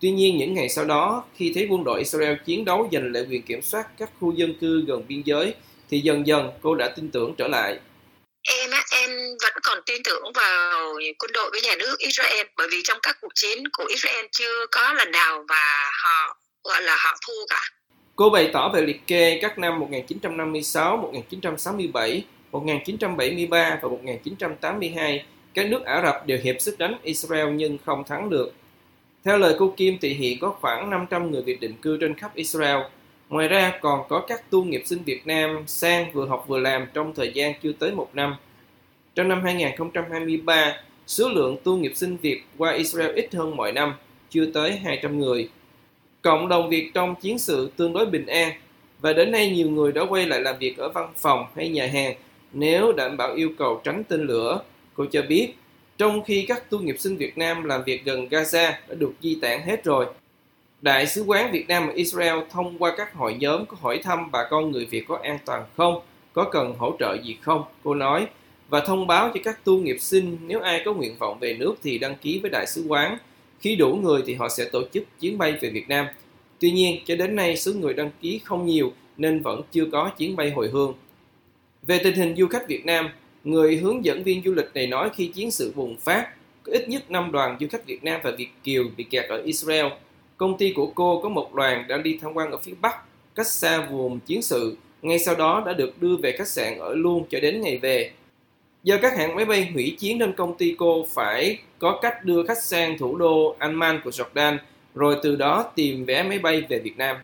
Tuy 0.01 0.11
nhiên, 0.11 0.37
những 0.37 0.53
ngày 0.53 0.69
sau 0.69 0.85
đó, 0.85 1.23
khi 1.35 1.51
thấy 1.55 1.67
quân 1.69 1.83
đội 1.83 1.99
Israel 1.99 2.33
chiến 2.45 2.65
đấu 2.65 2.89
giành 2.91 3.13
lại 3.13 3.25
quyền 3.29 3.41
kiểm 3.41 3.61
soát 3.61 3.87
các 3.97 4.09
khu 4.19 4.31
dân 4.31 4.53
cư 4.61 4.83
gần 4.87 5.07
biên 5.07 5.21
giới, 5.25 5.53
thì 5.89 5.99
dần 5.99 6.27
dần 6.27 6.51
cô 6.61 6.75
đã 6.75 6.87
tin 6.95 7.11
tưởng 7.11 7.35
trở 7.37 7.47
lại. 7.47 7.79
em 8.49 8.71
á 8.71 8.83
em 8.91 9.09
vẫn 9.43 9.53
còn 9.63 9.79
tin 9.85 10.03
tưởng 10.03 10.23
vào 10.35 10.93
quân 11.19 11.31
đội 11.33 11.49
với 11.51 11.61
nhà 11.61 11.75
nước 11.79 11.95
Israel 11.99 12.47
bởi 12.57 12.67
vì 12.71 12.81
trong 12.83 12.97
các 13.01 13.17
cuộc 13.21 13.31
chiến 13.35 13.63
của 13.73 13.85
Israel 13.85 14.25
chưa 14.31 14.65
có 14.71 14.93
lần 14.93 15.11
nào 15.11 15.45
mà 15.47 15.89
họ 16.03 16.37
gọi 16.63 16.81
là 16.83 16.97
họ 16.99 17.17
thua 17.27 17.45
cả 17.49 17.61
Cô 18.19 18.29
bày 18.29 18.49
tỏ 18.53 18.69
về 18.69 18.81
liệt 18.81 19.07
kê 19.07 19.39
các 19.41 19.59
năm 19.59 19.79
1956, 19.79 20.97
1967, 20.97 22.23
1973 22.51 23.79
và 23.81 23.89
1982, 23.89 25.25
các 25.53 25.69
nước 25.69 25.85
Ả 25.85 26.01
Rập 26.05 26.27
đều 26.27 26.37
hiệp 26.43 26.55
sức 26.59 26.79
đánh 26.79 26.95
Israel 27.03 27.49
nhưng 27.49 27.77
không 27.85 28.03
thắng 28.03 28.29
được. 28.29 28.53
Theo 29.23 29.37
lời 29.37 29.55
cô 29.59 29.73
Kim 29.77 29.97
thì 30.01 30.13
hiện 30.13 30.39
có 30.39 30.55
khoảng 30.61 30.89
500 30.89 31.31
người 31.31 31.41
Việt 31.41 31.59
định 31.59 31.73
cư 31.81 31.97
trên 31.97 32.15
khắp 32.15 32.35
Israel. 32.35 32.77
Ngoài 33.29 33.47
ra 33.47 33.79
còn 33.81 34.01
có 34.09 34.19
các 34.19 34.49
tu 34.49 34.63
nghiệp 34.63 34.81
sinh 34.85 35.03
Việt 35.03 35.27
Nam 35.27 35.63
sang 35.67 36.11
vừa 36.11 36.25
học 36.25 36.45
vừa 36.47 36.59
làm 36.59 36.85
trong 36.93 37.13
thời 37.15 37.31
gian 37.33 37.53
chưa 37.63 37.71
tới 37.71 37.91
một 37.91 38.09
năm. 38.13 38.35
Trong 39.15 39.27
năm 39.27 39.43
2023, 39.43 40.75
số 41.07 41.29
lượng 41.29 41.57
tu 41.63 41.77
nghiệp 41.77 41.93
sinh 41.95 42.17
Việt 42.17 42.43
qua 42.57 42.71
Israel 42.71 43.15
ít 43.15 43.33
hơn 43.35 43.55
mọi 43.55 43.71
năm, 43.71 43.93
chưa 44.29 44.45
tới 44.53 44.71
200 44.71 45.19
người. 45.19 45.49
Cộng 46.21 46.47
đồng 46.47 46.69
Việt 46.69 46.91
trong 46.93 47.15
chiến 47.15 47.39
sự 47.39 47.71
tương 47.77 47.93
đối 47.93 48.05
bình 48.05 48.25
an 48.25 48.51
và 48.99 49.13
đến 49.13 49.31
nay 49.31 49.49
nhiều 49.49 49.69
người 49.69 49.91
đã 49.91 50.01
quay 50.09 50.27
lại 50.27 50.41
làm 50.41 50.55
việc 50.59 50.77
ở 50.77 50.89
văn 50.89 51.09
phòng 51.17 51.45
hay 51.55 51.69
nhà 51.69 51.87
hàng 51.87 52.15
nếu 52.53 52.91
đảm 52.91 53.17
bảo 53.17 53.33
yêu 53.33 53.49
cầu 53.57 53.81
tránh 53.83 54.03
tên 54.03 54.21
lửa. 54.21 54.61
Cô 54.93 55.05
cho 55.11 55.21
biết, 55.21 55.53
trong 55.97 56.23
khi 56.23 56.45
các 56.47 56.69
tu 56.69 56.79
nghiệp 56.79 56.95
sinh 56.99 57.17
Việt 57.17 57.37
Nam 57.37 57.63
làm 57.63 57.83
việc 57.83 58.05
gần 58.05 58.27
Gaza 58.27 58.71
đã 58.87 58.95
được 58.97 59.11
di 59.21 59.37
tản 59.41 59.61
hết 59.61 59.83
rồi. 59.83 60.05
Đại 60.81 61.07
sứ 61.07 61.23
quán 61.23 61.51
Việt 61.51 61.67
Nam 61.67 61.87
ở 61.87 61.93
Israel 61.93 62.39
thông 62.49 62.77
qua 62.77 62.93
các 62.97 63.13
hội 63.13 63.33
nhóm 63.33 63.65
có 63.65 63.77
hỏi 63.81 63.99
thăm 64.03 64.31
bà 64.31 64.47
con 64.49 64.71
người 64.71 64.85
Việt 64.85 65.05
có 65.07 65.19
an 65.23 65.37
toàn 65.45 65.63
không, 65.77 66.01
có 66.33 66.43
cần 66.43 66.73
hỗ 66.77 66.95
trợ 66.99 67.17
gì 67.23 67.37
không, 67.41 67.63
cô 67.83 67.93
nói, 67.93 68.27
và 68.69 68.79
thông 68.79 69.07
báo 69.07 69.31
cho 69.33 69.39
các 69.43 69.65
tu 69.65 69.77
nghiệp 69.77 69.97
sinh 69.99 70.37
nếu 70.47 70.59
ai 70.59 70.81
có 70.85 70.93
nguyện 70.93 71.15
vọng 71.19 71.37
về 71.39 71.53
nước 71.53 71.75
thì 71.83 71.97
đăng 71.97 72.15
ký 72.15 72.39
với 72.41 72.51
đại 72.51 72.67
sứ 72.67 72.83
quán. 72.87 73.17
Khi 73.61 73.75
đủ 73.75 73.95
người 73.95 74.21
thì 74.25 74.33
họ 74.33 74.49
sẽ 74.49 74.65
tổ 74.71 74.81
chức 74.93 75.03
chuyến 75.19 75.37
bay 75.37 75.51
về 75.51 75.69
Việt 75.69 75.89
Nam. 75.89 76.05
Tuy 76.59 76.71
nhiên, 76.71 76.99
cho 77.05 77.15
đến 77.15 77.35
nay 77.35 77.57
số 77.57 77.73
người 77.73 77.93
đăng 77.93 78.11
ký 78.21 78.39
không 78.43 78.65
nhiều 78.65 78.93
nên 79.17 79.41
vẫn 79.41 79.61
chưa 79.71 79.85
có 79.91 80.11
chuyến 80.17 80.35
bay 80.35 80.51
hồi 80.51 80.69
hương. 80.69 80.93
Về 81.83 81.99
tình 82.03 82.15
hình 82.15 82.35
du 82.35 82.47
khách 82.47 82.67
Việt 82.67 82.85
Nam, 82.85 83.09
người 83.43 83.77
hướng 83.77 84.05
dẫn 84.05 84.23
viên 84.23 84.41
du 84.45 84.53
lịch 84.53 84.69
này 84.73 84.87
nói 84.87 85.09
khi 85.15 85.27
chiến 85.27 85.51
sự 85.51 85.73
bùng 85.75 85.97
phát, 85.97 86.27
có 86.63 86.71
ít 86.71 86.89
nhất 86.89 87.11
5 87.11 87.31
đoàn 87.31 87.57
du 87.59 87.67
khách 87.71 87.85
Việt 87.85 88.03
Nam 88.03 88.21
và 88.23 88.31
Việt 88.31 88.49
Kiều 88.63 88.83
bị 88.97 89.03
kẹt 89.03 89.29
ở 89.29 89.41
Israel. 89.45 89.85
Công 90.37 90.57
ty 90.57 90.73
của 90.73 90.87
cô 90.87 91.21
có 91.21 91.29
một 91.29 91.53
đoàn 91.53 91.85
đang 91.87 92.03
đi 92.03 92.19
tham 92.21 92.33
quan 92.33 92.51
ở 92.51 92.57
phía 92.57 92.73
Bắc, 92.81 92.95
cách 93.35 93.47
xa 93.47 93.87
vùng 93.91 94.19
chiến 94.19 94.41
sự, 94.41 94.77
ngay 95.01 95.19
sau 95.19 95.35
đó 95.35 95.63
đã 95.65 95.73
được 95.73 96.01
đưa 96.01 96.15
về 96.15 96.31
khách 96.31 96.47
sạn 96.47 96.77
ở 96.77 96.95
luôn 96.95 97.25
cho 97.29 97.39
đến 97.39 97.61
ngày 97.61 97.77
về. 97.77 98.11
Do 98.83 98.97
các 99.01 99.17
hãng 99.17 99.35
máy 99.35 99.45
bay 99.45 99.69
hủy 99.73 99.97
chuyến 99.99 100.17
nên 100.17 100.33
công 100.33 100.57
ty 100.57 100.75
cô 100.77 101.05
phải 101.13 101.57
có 101.79 101.99
cách 102.01 102.25
đưa 102.25 102.43
khách 102.43 102.63
sang 102.63 102.97
thủ 102.97 103.17
đô 103.17 103.55
Amman 103.59 104.01
của 104.03 104.09
Jordan, 104.09 104.57
rồi 104.95 105.17
từ 105.23 105.35
đó 105.35 105.71
tìm 105.75 106.05
vé 106.05 106.23
máy 106.23 106.39
bay 106.39 106.61
về 106.69 106.79
Việt 106.79 106.97
Nam. 106.97 107.17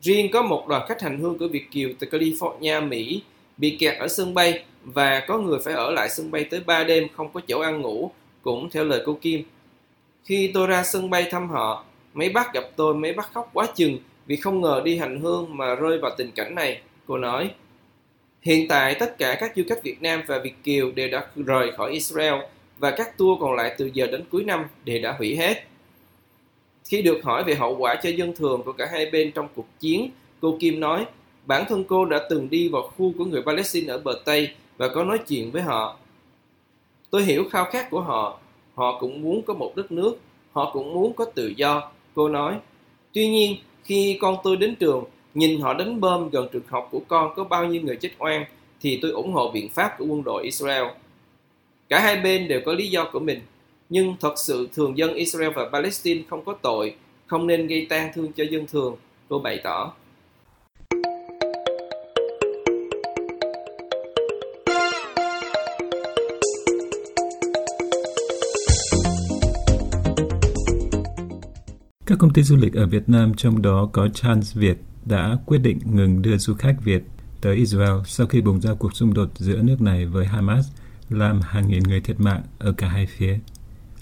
Riêng 0.00 0.30
có 0.32 0.42
một 0.42 0.68
đoàn 0.68 0.86
khách 0.88 1.02
hành 1.02 1.18
hương 1.18 1.38
của 1.38 1.48
Việt 1.48 1.70
Kiều 1.70 1.88
từ 1.98 2.06
California, 2.10 2.88
Mỹ 2.88 3.22
bị 3.56 3.76
kẹt 3.80 3.98
ở 3.98 4.08
sân 4.08 4.34
bay 4.34 4.64
và 4.84 5.20
có 5.20 5.38
người 5.38 5.58
phải 5.64 5.74
ở 5.74 5.90
lại 5.90 6.08
sân 6.08 6.30
bay 6.30 6.44
tới 6.44 6.60
3 6.66 6.84
đêm 6.84 7.08
không 7.16 7.32
có 7.32 7.40
chỗ 7.48 7.60
ăn 7.60 7.80
ngủ, 7.80 8.10
cũng 8.42 8.70
theo 8.70 8.84
lời 8.84 9.02
cô 9.06 9.18
Kim. 9.22 9.42
Khi 10.24 10.50
tôi 10.54 10.66
ra 10.66 10.82
sân 10.84 11.10
bay 11.10 11.26
thăm 11.30 11.48
họ, 11.48 11.84
mấy 12.14 12.28
bác 12.28 12.54
gặp 12.54 12.64
tôi 12.76 12.94
mấy 12.94 13.12
bác 13.12 13.32
khóc 13.32 13.50
quá 13.52 13.66
chừng 13.74 13.98
vì 14.26 14.36
không 14.36 14.60
ngờ 14.60 14.82
đi 14.84 14.96
hành 14.96 15.20
hương 15.20 15.56
mà 15.56 15.74
rơi 15.74 15.98
vào 15.98 16.10
tình 16.18 16.30
cảnh 16.32 16.54
này, 16.54 16.80
cô 17.06 17.18
nói. 17.18 17.50
Hiện 18.46 18.68
tại 18.68 18.94
tất 18.94 19.18
cả 19.18 19.36
các 19.40 19.52
du 19.56 19.62
khách 19.68 19.82
Việt 19.82 20.02
Nam 20.02 20.22
và 20.26 20.38
Việt 20.38 20.54
Kiều 20.64 20.90
đều 20.90 21.08
đã 21.08 21.26
rời 21.36 21.72
khỏi 21.76 21.92
Israel 21.92 22.34
và 22.78 22.90
các 22.90 23.18
tour 23.18 23.40
còn 23.40 23.54
lại 23.54 23.74
từ 23.78 23.90
giờ 23.94 24.06
đến 24.06 24.24
cuối 24.30 24.44
năm 24.44 24.64
đều 24.84 25.02
đã 25.02 25.14
hủy 25.18 25.36
hết. 25.36 25.64
Khi 26.84 27.02
được 27.02 27.24
hỏi 27.24 27.44
về 27.44 27.54
hậu 27.54 27.76
quả 27.76 28.00
cho 28.02 28.10
dân 28.10 28.34
thường 28.36 28.62
của 28.64 28.72
cả 28.72 28.88
hai 28.92 29.10
bên 29.10 29.32
trong 29.32 29.48
cuộc 29.54 29.66
chiến, 29.80 30.10
cô 30.40 30.56
Kim 30.60 30.80
nói 30.80 31.06
bản 31.46 31.64
thân 31.68 31.84
cô 31.84 32.04
đã 32.04 32.26
từng 32.30 32.50
đi 32.50 32.68
vào 32.68 32.82
khu 32.82 33.12
của 33.18 33.24
người 33.24 33.42
Palestine 33.42 33.92
ở 33.92 33.98
bờ 33.98 34.20
Tây 34.24 34.48
và 34.76 34.88
có 34.88 35.04
nói 35.04 35.18
chuyện 35.28 35.50
với 35.50 35.62
họ. 35.62 35.98
Tôi 37.10 37.22
hiểu 37.22 37.44
khao 37.50 37.64
khát 37.64 37.90
của 37.90 38.00
họ, 38.00 38.38
họ 38.74 39.00
cũng 39.00 39.22
muốn 39.22 39.42
có 39.42 39.54
một 39.54 39.72
đất 39.76 39.92
nước, 39.92 40.18
họ 40.52 40.70
cũng 40.72 40.94
muốn 40.94 41.12
có 41.12 41.24
tự 41.24 41.52
do, 41.56 41.90
cô 42.14 42.28
nói. 42.28 42.56
Tuy 43.12 43.28
nhiên, 43.28 43.56
khi 43.84 44.18
con 44.20 44.36
tôi 44.44 44.56
đến 44.56 44.74
trường, 44.74 45.04
nhìn 45.36 45.60
họ 45.60 45.74
đánh 45.74 46.00
bom 46.00 46.30
gần 46.30 46.48
trường 46.52 46.62
học 46.68 46.88
của 46.90 47.00
con 47.08 47.32
có 47.36 47.44
bao 47.44 47.66
nhiêu 47.66 47.82
người 47.82 47.96
chết 47.96 48.10
oan, 48.18 48.44
thì 48.80 48.98
tôi 49.02 49.10
ủng 49.10 49.32
hộ 49.32 49.50
biện 49.50 49.68
pháp 49.68 49.98
của 49.98 50.04
quân 50.04 50.24
đội 50.24 50.44
Israel. 50.44 50.84
Cả 51.88 52.00
hai 52.00 52.16
bên 52.16 52.48
đều 52.48 52.60
có 52.66 52.72
lý 52.72 52.88
do 52.88 53.08
của 53.12 53.20
mình, 53.20 53.40
nhưng 53.88 54.14
thật 54.20 54.34
sự 54.36 54.68
thường 54.74 54.98
dân 54.98 55.14
Israel 55.14 55.52
và 55.54 55.68
Palestine 55.72 56.22
không 56.30 56.44
có 56.44 56.54
tội, 56.62 56.94
không 57.26 57.46
nên 57.46 57.66
gây 57.66 57.86
tan 57.88 58.10
thương 58.14 58.32
cho 58.32 58.44
dân 58.50 58.66
thường, 58.66 58.96
cô 59.28 59.38
bày 59.38 59.60
tỏ. 59.64 59.92
Các 72.06 72.18
công 72.18 72.32
ty 72.32 72.42
du 72.42 72.56
lịch 72.56 72.74
ở 72.74 72.86
Việt 72.86 73.08
Nam 73.08 73.32
trong 73.36 73.62
đó 73.62 73.88
có 73.92 74.08
Trans 74.14 74.56
Việt 74.56 74.76
đã 75.06 75.36
quyết 75.46 75.58
định 75.58 75.78
ngừng 75.84 76.22
đưa 76.22 76.36
du 76.36 76.54
khách 76.54 76.76
Việt 76.84 77.02
tới 77.40 77.56
Israel 77.56 78.00
sau 78.06 78.26
khi 78.26 78.40
bùng 78.40 78.60
ra 78.60 78.70
cuộc 78.78 78.96
xung 78.96 79.14
đột 79.14 79.28
giữa 79.34 79.62
nước 79.62 79.80
này 79.80 80.06
với 80.06 80.26
Hamas, 80.26 80.66
làm 81.10 81.40
hàng 81.40 81.68
nghìn 81.68 81.82
người 81.82 82.00
thiệt 82.00 82.20
mạng 82.20 82.42
ở 82.58 82.72
cả 82.76 82.88
hai 82.88 83.06
phía. 83.06 83.38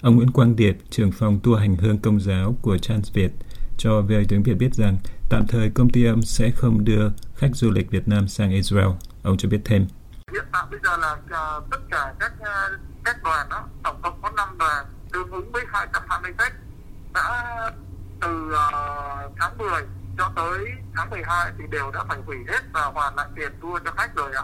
Ông 0.01 0.15
Nguyễn 0.15 0.31
Quang 0.31 0.55
Điệp, 0.55 0.77
trưởng 0.89 1.11
phòng 1.11 1.39
tour 1.43 1.59
hành 1.59 1.75
hương 1.75 1.97
công 1.97 2.19
giáo 2.19 2.55
của 2.61 2.77
Trans 2.77 3.13
Việt, 3.13 3.31
cho 3.77 4.01
VOA 4.01 4.23
tiếng 4.29 4.43
Việt 4.43 4.53
biết 4.53 4.73
rằng 4.73 4.97
tạm 5.29 5.47
thời 5.47 5.69
công 5.69 5.89
ty 5.89 6.05
ông 6.05 6.21
sẽ 6.21 6.51
không 6.51 6.85
đưa 6.85 7.09
khách 7.35 7.55
du 7.55 7.71
lịch 7.71 7.91
Việt 7.91 8.07
Nam 8.07 8.27
sang 8.27 8.51
Israel. 8.51 8.87
Ông 9.23 9.37
cho 9.37 9.49
biết 9.49 9.61
thêm. 9.65 9.87
Hiện 10.33 10.45
tại 10.51 10.63
bây 10.71 10.79
giờ 10.83 10.97
là 10.97 11.11
uh, 11.13 11.63
tất 11.71 11.79
cả 11.89 12.13
các 12.19 12.33
uh, 12.41 12.79
các 13.05 13.23
đoàn 13.23 13.49
đó, 13.49 13.67
tổng 13.83 13.95
cộng 14.01 14.21
có 14.21 14.31
5 14.37 14.57
đoàn 14.57 14.85
tương 15.13 15.31
ứng 15.31 15.51
với 15.51 15.63
220 15.67 16.31
khách 16.37 16.53
đã 17.13 17.71
từ 18.21 18.47
uh, 18.47 19.33
tháng 19.39 19.57
10 19.57 19.69
cho 20.17 20.31
tới 20.35 20.65
tháng 20.95 21.09
12 21.09 21.51
thì 21.57 21.63
đều 21.71 21.91
đã 21.91 22.03
phải 22.07 22.17
hủy 22.25 22.37
hết 22.47 22.61
và 22.73 22.81
hoàn 22.81 23.15
lại 23.15 23.27
tiền 23.35 23.51
tour 23.61 23.81
cho 23.85 23.91
khách 23.91 24.15
rồi 24.15 24.31
ạ. 24.33 24.43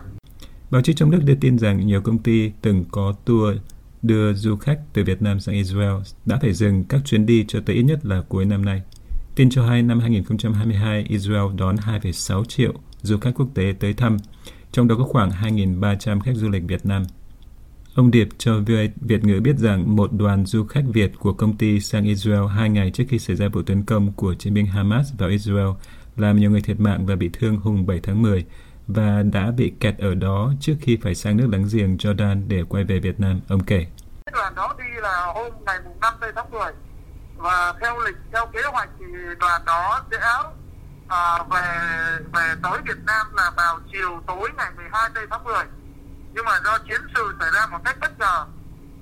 Báo 0.71 0.81
chí 0.81 0.93
trong 0.93 1.11
nước 1.11 1.21
đưa 1.23 1.35
tin 1.35 1.59
rằng 1.59 1.87
nhiều 1.87 2.01
công 2.01 2.19
ty 2.19 2.51
từng 2.61 2.85
có 2.91 3.13
tour 3.25 3.57
đưa 4.01 4.33
du 4.33 4.57
khách 4.57 4.79
từ 4.93 5.03
Việt 5.03 5.21
Nam 5.21 5.39
sang 5.39 5.55
Israel 5.55 5.93
đã 6.25 6.37
phải 6.41 6.53
dừng 6.53 6.83
các 6.83 7.01
chuyến 7.05 7.25
đi 7.25 7.45
cho 7.47 7.59
tới 7.65 7.75
ít 7.75 7.83
nhất 7.83 8.05
là 8.05 8.23
cuối 8.29 8.45
năm 8.45 8.65
nay. 8.65 8.81
Tin 9.35 9.49
cho 9.49 9.65
hay 9.65 9.83
năm 9.83 9.99
2022, 9.99 11.05
Israel 11.09 11.55
đón 11.57 11.75
2,6 11.75 12.45
triệu 12.45 12.73
du 13.01 13.17
khách 13.17 13.31
quốc 13.35 13.47
tế 13.53 13.73
tới 13.79 13.93
thăm, 13.93 14.17
trong 14.71 14.87
đó 14.87 14.95
có 14.97 15.03
khoảng 15.03 15.29
2.300 15.29 16.19
khách 16.19 16.35
du 16.35 16.49
lịch 16.49 16.63
Việt 16.67 16.85
Nam. 16.85 17.03
Ông 17.95 18.11
Điệp 18.11 18.27
cho 18.37 18.53
VOA 18.53 18.83
Việt 19.01 19.23
ngữ 19.23 19.39
biết 19.43 19.57
rằng 19.57 19.95
một 19.95 20.11
đoàn 20.13 20.45
du 20.45 20.65
khách 20.65 20.83
Việt 20.93 21.11
của 21.19 21.33
công 21.33 21.57
ty 21.57 21.79
sang 21.79 22.03
Israel 22.03 22.47
hai 22.47 22.69
ngày 22.69 22.91
trước 22.91 23.03
khi 23.09 23.19
xảy 23.19 23.35
ra 23.35 23.47
vụ 23.47 23.61
tấn 23.61 23.85
công 23.85 24.13
của 24.13 24.33
chiến 24.33 24.53
binh 24.53 24.65
Hamas 24.65 25.13
vào 25.17 25.29
Israel 25.29 25.67
làm 26.17 26.37
nhiều 26.39 26.51
người 26.51 26.61
thiệt 26.61 26.79
mạng 26.79 27.05
và 27.05 27.15
bị 27.15 27.29
thương 27.33 27.57
hôm 27.57 27.85
7 27.85 27.99
tháng 28.03 28.21
10 28.21 28.45
và 28.87 29.23
đã 29.33 29.51
bị 29.57 29.73
kẹt 29.79 29.97
ở 29.99 30.15
đó 30.15 30.53
trước 30.59 30.73
khi 30.81 30.97
phải 31.03 31.15
sang 31.15 31.37
nước 31.37 31.47
láng 31.51 31.67
giềng 31.71 31.97
Jordan 31.97 32.47
để 32.47 32.63
quay 32.69 32.83
về 32.83 32.99
Việt 32.99 33.19
Nam, 33.19 33.41
ông 33.49 33.63
kể. 33.63 33.85
Đoàn 34.33 34.55
đó 34.55 34.75
đi 34.77 35.01
là 35.01 35.33
hôm 35.35 35.53
ngày 35.65 35.79
5 36.01 36.13
tháng 36.35 36.51
10 36.51 36.71
và 37.37 37.73
theo 37.81 37.99
lịch, 38.05 38.17
theo 38.33 38.45
kế 38.53 38.61
hoạch 38.71 38.89
thì 38.99 39.05
đoàn 39.39 39.61
đó 39.65 40.03
sẽ 40.11 40.17
à, 41.07 41.43
về 41.51 41.61
về 42.33 42.55
tới 42.63 42.79
Việt 42.85 43.03
Nam 43.05 43.27
là 43.33 43.51
vào 43.57 43.79
chiều 43.91 44.21
tối 44.27 44.49
ngày 44.57 44.71
12 44.75 45.09
tháng 45.29 45.43
10 45.43 45.55
nhưng 46.33 46.45
mà 46.45 46.59
do 46.65 46.77
chiến 46.77 47.01
sự 47.15 47.35
xảy 47.39 47.49
ra 47.53 47.67
một 47.67 47.79
cách 47.85 47.97
bất 48.01 48.19
ngờ 48.19 48.45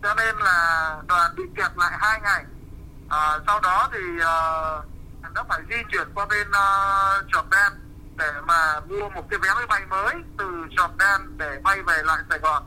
cho 0.03 0.15
nên 0.15 0.35
là 0.35 0.97
đoàn 1.07 1.31
bị 1.37 1.43
kẹt 1.55 1.71
lại 1.77 1.91
hai 1.99 2.19
ngày. 2.21 2.45
À, 3.09 3.39
sau 3.47 3.59
đó 3.59 3.89
thì 3.93 3.99
ờ, 4.21 4.83
uh, 5.27 5.33
nó 5.35 5.43
phải 5.49 5.59
di 5.69 5.75
chuyển 5.91 6.07
qua 6.13 6.25
bên 6.25 6.47
ờ, 6.51 7.19
uh, 7.19 7.31
Jordan 7.31 7.71
để 8.17 8.31
mà 8.47 8.79
mua 8.79 9.09
một 9.09 9.29
cái 9.29 9.39
vé 9.39 9.49
máy 9.55 9.65
bay 9.69 9.81
mới 9.89 10.15
từ 10.37 10.45
Jordan 10.45 11.37
để 11.37 11.59
bay 11.63 11.81
về 11.87 12.03
lại 12.05 12.19
Sài 12.29 12.39
Gòn. 12.39 12.63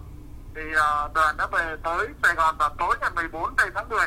Thì 0.54 0.60
uh, 0.70 1.14
đoàn 1.14 1.36
đã 1.36 1.46
về 1.52 1.76
tới 1.84 2.08
Sài 2.22 2.34
Gòn 2.34 2.56
vào 2.58 2.74
tối 2.78 2.96
ngày 3.00 3.10
14 3.14 3.56
tây 3.56 3.70
tháng 3.74 3.88
10 3.88 3.98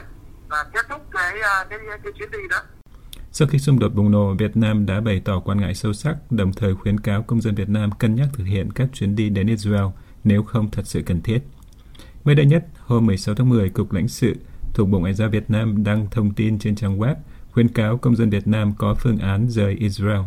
là 0.50 0.66
kết 0.74 0.86
thúc 0.90 1.02
cái, 1.12 1.40
uh, 1.40 1.70
cái, 1.70 1.80
cái 2.04 2.14
chuyến 2.20 2.32
đi 2.32 2.40
đó. 2.50 2.58
Sau 3.32 3.48
khi 3.52 3.60
xung 3.60 3.80
đột 3.80 3.94
bùng 3.94 4.12
nổ, 4.12 4.34
Việt 4.34 4.58
Nam 4.58 4.86
đã 4.86 5.02
bày 5.02 5.22
tỏ 5.26 5.40
quan 5.40 5.62
ngại 5.62 5.76
sâu 5.76 5.94
sắc, 5.94 6.16
đồng 6.30 6.54
thời 6.54 6.76
khuyến 6.76 7.00
cáo 7.00 7.24
công 7.24 7.42
dân 7.42 7.56
Việt 7.56 7.70
Nam 7.70 7.92
cân 7.92 8.16
nhắc 8.16 8.28
thực 8.34 8.44
hiện 8.44 8.72
các 8.72 8.88
chuyến 8.94 9.16
đi 9.16 9.30
đến 9.30 9.48
Israel 9.48 9.86
nếu 10.26 10.44
không 10.44 10.72
thật 10.72 10.88
sự 10.88 11.02
cần 11.06 11.22
thiết. 11.22 11.40
Mới 12.24 12.36
đây 12.36 12.46
nhất, 12.46 12.66
hôm 12.80 13.06
16 13.06 13.36
tháng 13.36 13.50
10, 13.50 13.70
Cục 13.70 13.94
lãnh 13.94 14.08
sự 14.08 14.36
thuộc 14.74 14.90
Bộ 14.90 15.00
Ngoại 15.00 15.14
giao 15.14 15.30
Việt 15.30 15.50
Nam 15.50 15.84
đăng 15.84 16.08
thông 16.12 16.34
tin 16.34 16.60
trên 16.60 16.76
trang 16.76 17.00
web 17.00 17.16
khuyến 17.52 17.68
cáo 17.68 17.98
công 17.98 18.16
dân 18.16 18.30
Việt 18.30 18.48
Nam 18.48 18.74
có 18.78 18.96
phương 19.00 19.18
án 19.18 19.50
rời 19.50 19.74
Israel. 19.74 20.22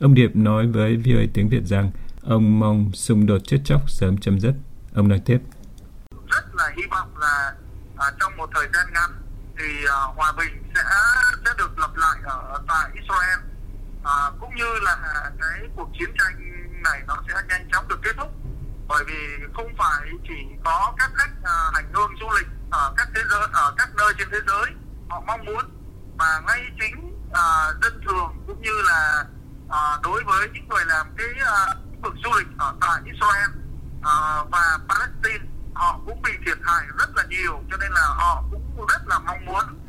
Ông 0.00 0.14
Điệp 0.14 0.36
nói 0.36 0.66
với 0.66 0.96
VOA 0.96 1.24
tiếng 1.34 1.48
Việt 1.48 1.64
rằng 1.64 1.90
ông 2.22 2.60
mong 2.60 2.92
xung 2.92 3.26
đột 3.26 3.38
chết 3.44 3.58
chóc 3.64 3.90
sớm 3.90 4.18
chấm 4.18 4.40
dứt. 4.40 4.54
Ông 4.94 5.08
nói 5.08 5.22
tiếp. 5.24 5.38
Rất 6.26 6.44
là 6.54 6.72
hy 6.76 6.82
vọng 6.90 7.18
là 7.18 7.54
à, 7.96 8.06
trong 8.20 8.36
một 8.36 8.50
thời 8.54 8.66
gian 8.74 8.86
ngắn 8.92 9.10
thì 9.58 9.64
à, 9.88 9.98
hòa 10.16 10.32
bình 10.38 10.62
sẽ 10.74 10.82
sẽ 11.44 11.50
được 11.58 11.78
lập 11.78 11.90
lại 11.96 12.20
ở 12.24 12.62
tại 12.68 12.90
Israel 12.94 13.40
à, 14.04 14.30
cũng 14.40 14.54
như 14.56 14.64
là 14.82 14.96
cái 15.40 15.68
cuộc 15.76 15.88
chiến 15.98 16.10
tranh 16.18 16.34
này 16.84 17.00
nó 17.06 17.16
sẽ 17.28 17.34
nhanh 17.48 17.68
chóng 17.72 17.88
được 17.88 17.98
kết 18.02 18.12
thúc 18.16 18.43
bởi 18.88 19.04
vì 19.06 19.44
không 19.54 19.74
phải 19.78 20.08
chỉ 20.28 20.34
có 20.64 20.94
các 20.98 21.10
khách 21.14 21.32
à, 21.44 21.70
hành 21.74 21.92
hương 21.92 22.14
du 22.20 22.26
lịch 22.38 22.46
ở 22.70 22.94
các 22.96 23.08
thế 23.14 23.20
giới 23.30 23.48
ở 23.52 23.74
các 23.76 23.88
nơi 23.96 24.12
trên 24.18 24.28
thế 24.32 24.38
giới 24.46 24.66
họ 25.08 25.22
mong 25.26 25.44
muốn 25.44 25.64
mà 26.16 26.40
ngay 26.46 26.60
chính 26.80 27.26
à, 27.32 27.72
dân 27.82 28.00
thường 28.06 28.44
cũng 28.46 28.62
như 28.62 28.82
là 28.86 29.24
à, 29.68 29.98
đối 30.02 30.24
với 30.24 30.48
những 30.52 30.68
người 30.68 30.84
làm 30.86 31.06
cái 31.16 31.28
à, 31.46 31.74
vực 32.02 32.14
du 32.24 32.30
lịch 32.38 32.46
ở 32.58 32.74
tại 32.80 33.00
Israel 33.04 33.50
à, 34.02 34.44
và 34.50 34.78
Palestine 34.88 35.44
họ 35.74 36.00
cũng 36.06 36.22
bị 36.22 36.32
thiệt 36.46 36.58
hại 36.62 36.86
rất 36.98 37.16
là 37.16 37.24
nhiều 37.28 37.62
cho 37.70 37.76
nên 37.76 37.92
là 37.92 38.06
họ 38.06 38.42
cũng 38.50 38.86
rất 38.86 39.08
là 39.08 39.18
mong 39.18 39.44
muốn 39.44 39.84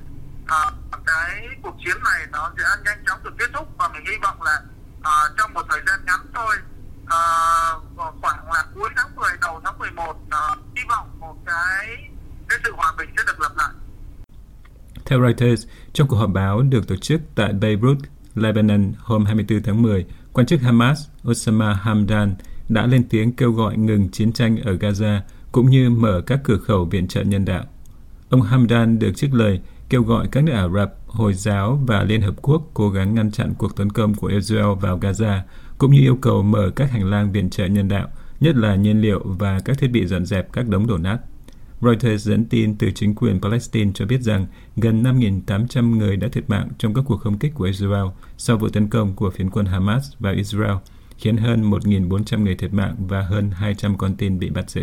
à, 0.47 0.71
cái 1.05 1.47
cuộc 1.63 1.75
chiến 1.85 2.03
này 2.03 2.27
nó 2.31 2.51
sẽ 2.57 2.63
nhanh 2.85 3.03
chóng 3.07 3.23
được 3.23 3.33
kết 3.39 3.49
thúc. 3.53 3.67
Và 3.77 3.87
mình 3.87 4.05
hy 4.05 4.17
vọng 4.23 4.41
là 4.41 4.61
à, 5.03 5.11
trong 5.37 5.53
một 5.53 5.65
thời 5.69 5.81
gian 5.87 6.05
ngắn 6.05 6.19
thôi 6.33 6.55
à, 7.05 7.21
khoảng 7.95 8.47
là 8.53 8.63
cuối 8.75 8.89
tháng 8.95 9.15
10 9.15 9.29
đầu 9.41 9.61
tháng 9.63 9.79
11 9.79 10.15
à, 10.29 10.37
ờ, 10.37 10.55
hy 10.75 10.81
vọng 10.89 11.07
một 11.19 11.35
cái 11.45 11.87
cái 12.49 12.59
sự 12.63 12.71
hòa 12.75 12.93
bình 12.97 13.09
sẽ 13.17 13.23
được 13.27 13.41
lập 13.41 13.51
lại. 13.57 13.69
Theo 15.05 15.21
Reuters, 15.21 15.67
trong 15.93 16.07
cuộc 16.07 16.15
họp 16.15 16.29
báo 16.29 16.61
được 16.61 16.87
tổ 16.87 16.95
chức 16.95 17.21
tại 17.35 17.53
Beirut, 17.53 17.97
Lebanon 18.35 18.93
hôm 18.99 19.25
24 19.25 19.63
tháng 19.63 19.81
10, 19.81 20.05
quan 20.33 20.47
chức 20.47 20.61
Hamas 20.61 21.07
Osama 21.29 21.73
Hamdan 21.73 22.35
đã 22.69 22.85
lên 22.85 23.09
tiếng 23.09 23.35
kêu 23.35 23.51
gọi 23.51 23.77
ngừng 23.77 24.09
chiến 24.09 24.33
tranh 24.33 24.57
ở 24.57 24.73
Gaza 24.73 25.19
cũng 25.51 25.69
như 25.69 25.89
mở 25.89 26.21
các 26.25 26.39
cửa 26.43 26.57
khẩu 26.57 26.85
viện 26.85 27.07
trợ 27.07 27.21
nhân 27.21 27.45
đạo. 27.45 27.63
Ông 28.29 28.41
Hamdan 28.41 28.99
được 28.99 29.11
trích 29.15 29.33
lời 29.33 29.61
kêu 29.89 30.03
gọi 30.03 30.27
các 30.31 30.43
nước 30.43 30.53
Ả 30.53 30.67
Rập, 30.67 30.93
Hồi 31.07 31.33
giáo 31.33 31.79
và 31.87 32.03
Liên 32.03 32.21
Hợp 32.21 32.33
Quốc 32.41 32.69
cố 32.73 32.89
gắng 32.89 33.15
ngăn 33.15 33.31
chặn 33.31 33.53
cuộc 33.57 33.75
tấn 33.75 33.89
công 33.89 34.15
của 34.15 34.27
Israel 34.27 34.73
vào 34.81 34.99
Gaza, 34.99 35.39
cũng 35.85 35.93
như 35.93 36.01
yêu 36.01 36.15
cầu 36.15 36.43
mở 36.43 36.71
các 36.75 36.91
hành 36.91 37.09
lang 37.09 37.31
viện 37.31 37.49
trợ 37.49 37.65
nhân 37.65 37.87
đạo, 37.87 38.07
nhất 38.39 38.55
là 38.55 38.75
nhiên 38.75 39.01
liệu 39.01 39.21
và 39.23 39.59
các 39.65 39.77
thiết 39.79 39.87
bị 39.87 40.05
dọn 40.05 40.25
dẹp 40.25 40.53
các 40.53 40.67
đống 40.67 40.87
đổ 40.87 40.97
nát. 40.97 41.17
Reuters 41.81 42.27
dẫn 42.27 42.45
tin 42.45 42.75
từ 42.77 42.91
chính 42.91 43.15
quyền 43.15 43.41
Palestine 43.41 43.91
cho 43.93 44.05
biết 44.05 44.21
rằng 44.21 44.45
gần 44.75 45.03
5.800 45.03 45.97
người 45.97 46.17
đã 46.17 46.27
thiệt 46.27 46.49
mạng 46.49 46.69
trong 46.77 46.93
các 46.93 47.01
cuộc 47.07 47.17
không 47.17 47.39
kích 47.39 47.53
của 47.55 47.63
Israel 47.63 48.05
sau 48.37 48.57
vụ 48.57 48.69
tấn 48.69 48.87
công 48.87 49.15
của 49.15 49.29
phiến 49.29 49.49
quân 49.49 49.65
Hamas 49.65 50.13
vào 50.19 50.33
Israel, 50.33 50.75
khiến 51.17 51.37
hơn 51.37 51.71
1.400 51.71 52.43
người 52.43 52.55
thiệt 52.55 52.73
mạng 52.73 52.95
và 52.97 53.21
hơn 53.21 53.51
200 53.51 53.97
con 53.97 54.15
tin 54.15 54.39
bị 54.39 54.49
bắt 54.49 54.69
giữ. 54.69 54.81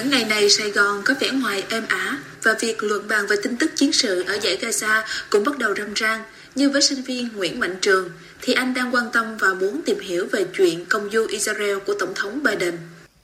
Những 0.00 0.10
ngày 0.10 0.24
này 0.24 0.50
Sài 0.50 0.70
Gòn 0.70 1.02
có 1.04 1.14
vẻ 1.20 1.30
ngoài 1.30 1.64
êm 1.68 1.82
ả 1.88 2.18
và 2.42 2.54
việc 2.60 2.82
luận 2.82 3.08
bàn 3.08 3.26
về 3.26 3.36
tin 3.42 3.56
tức 3.56 3.70
chiến 3.76 3.92
sự 3.92 4.24
ở 4.26 4.38
giải 4.42 4.58
Gaza 4.60 5.02
cũng 5.30 5.44
bắt 5.44 5.58
đầu 5.58 5.74
râm 5.74 5.94
ran. 5.94 6.22
Như 6.54 6.70
với 6.70 6.82
sinh 6.82 7.02
viên 7.02 7.28
Nguyễn 7.34 7.60
Mạnh 7.60 7.76
Trường, 7.80 8.10
thì 8.42 8.52
anh 8.52 8.74
đang 8.74 8.94
quan 8.94 9.04
tâm 9.12 9.36
và 9.36 9.54
muốn 9.54 9.80
tìm 9.86 10.00
hiểu 10.00 10.26
về 10.32 10.44
chuyện 10.56 10.84
công 10.84 11.10
du 11.12 11.26
Israel 11.26 11.78
của 11.86 11.94
Tổng 11.94 12.14
thống 12.14 12.42
Biden. 12.42 12.74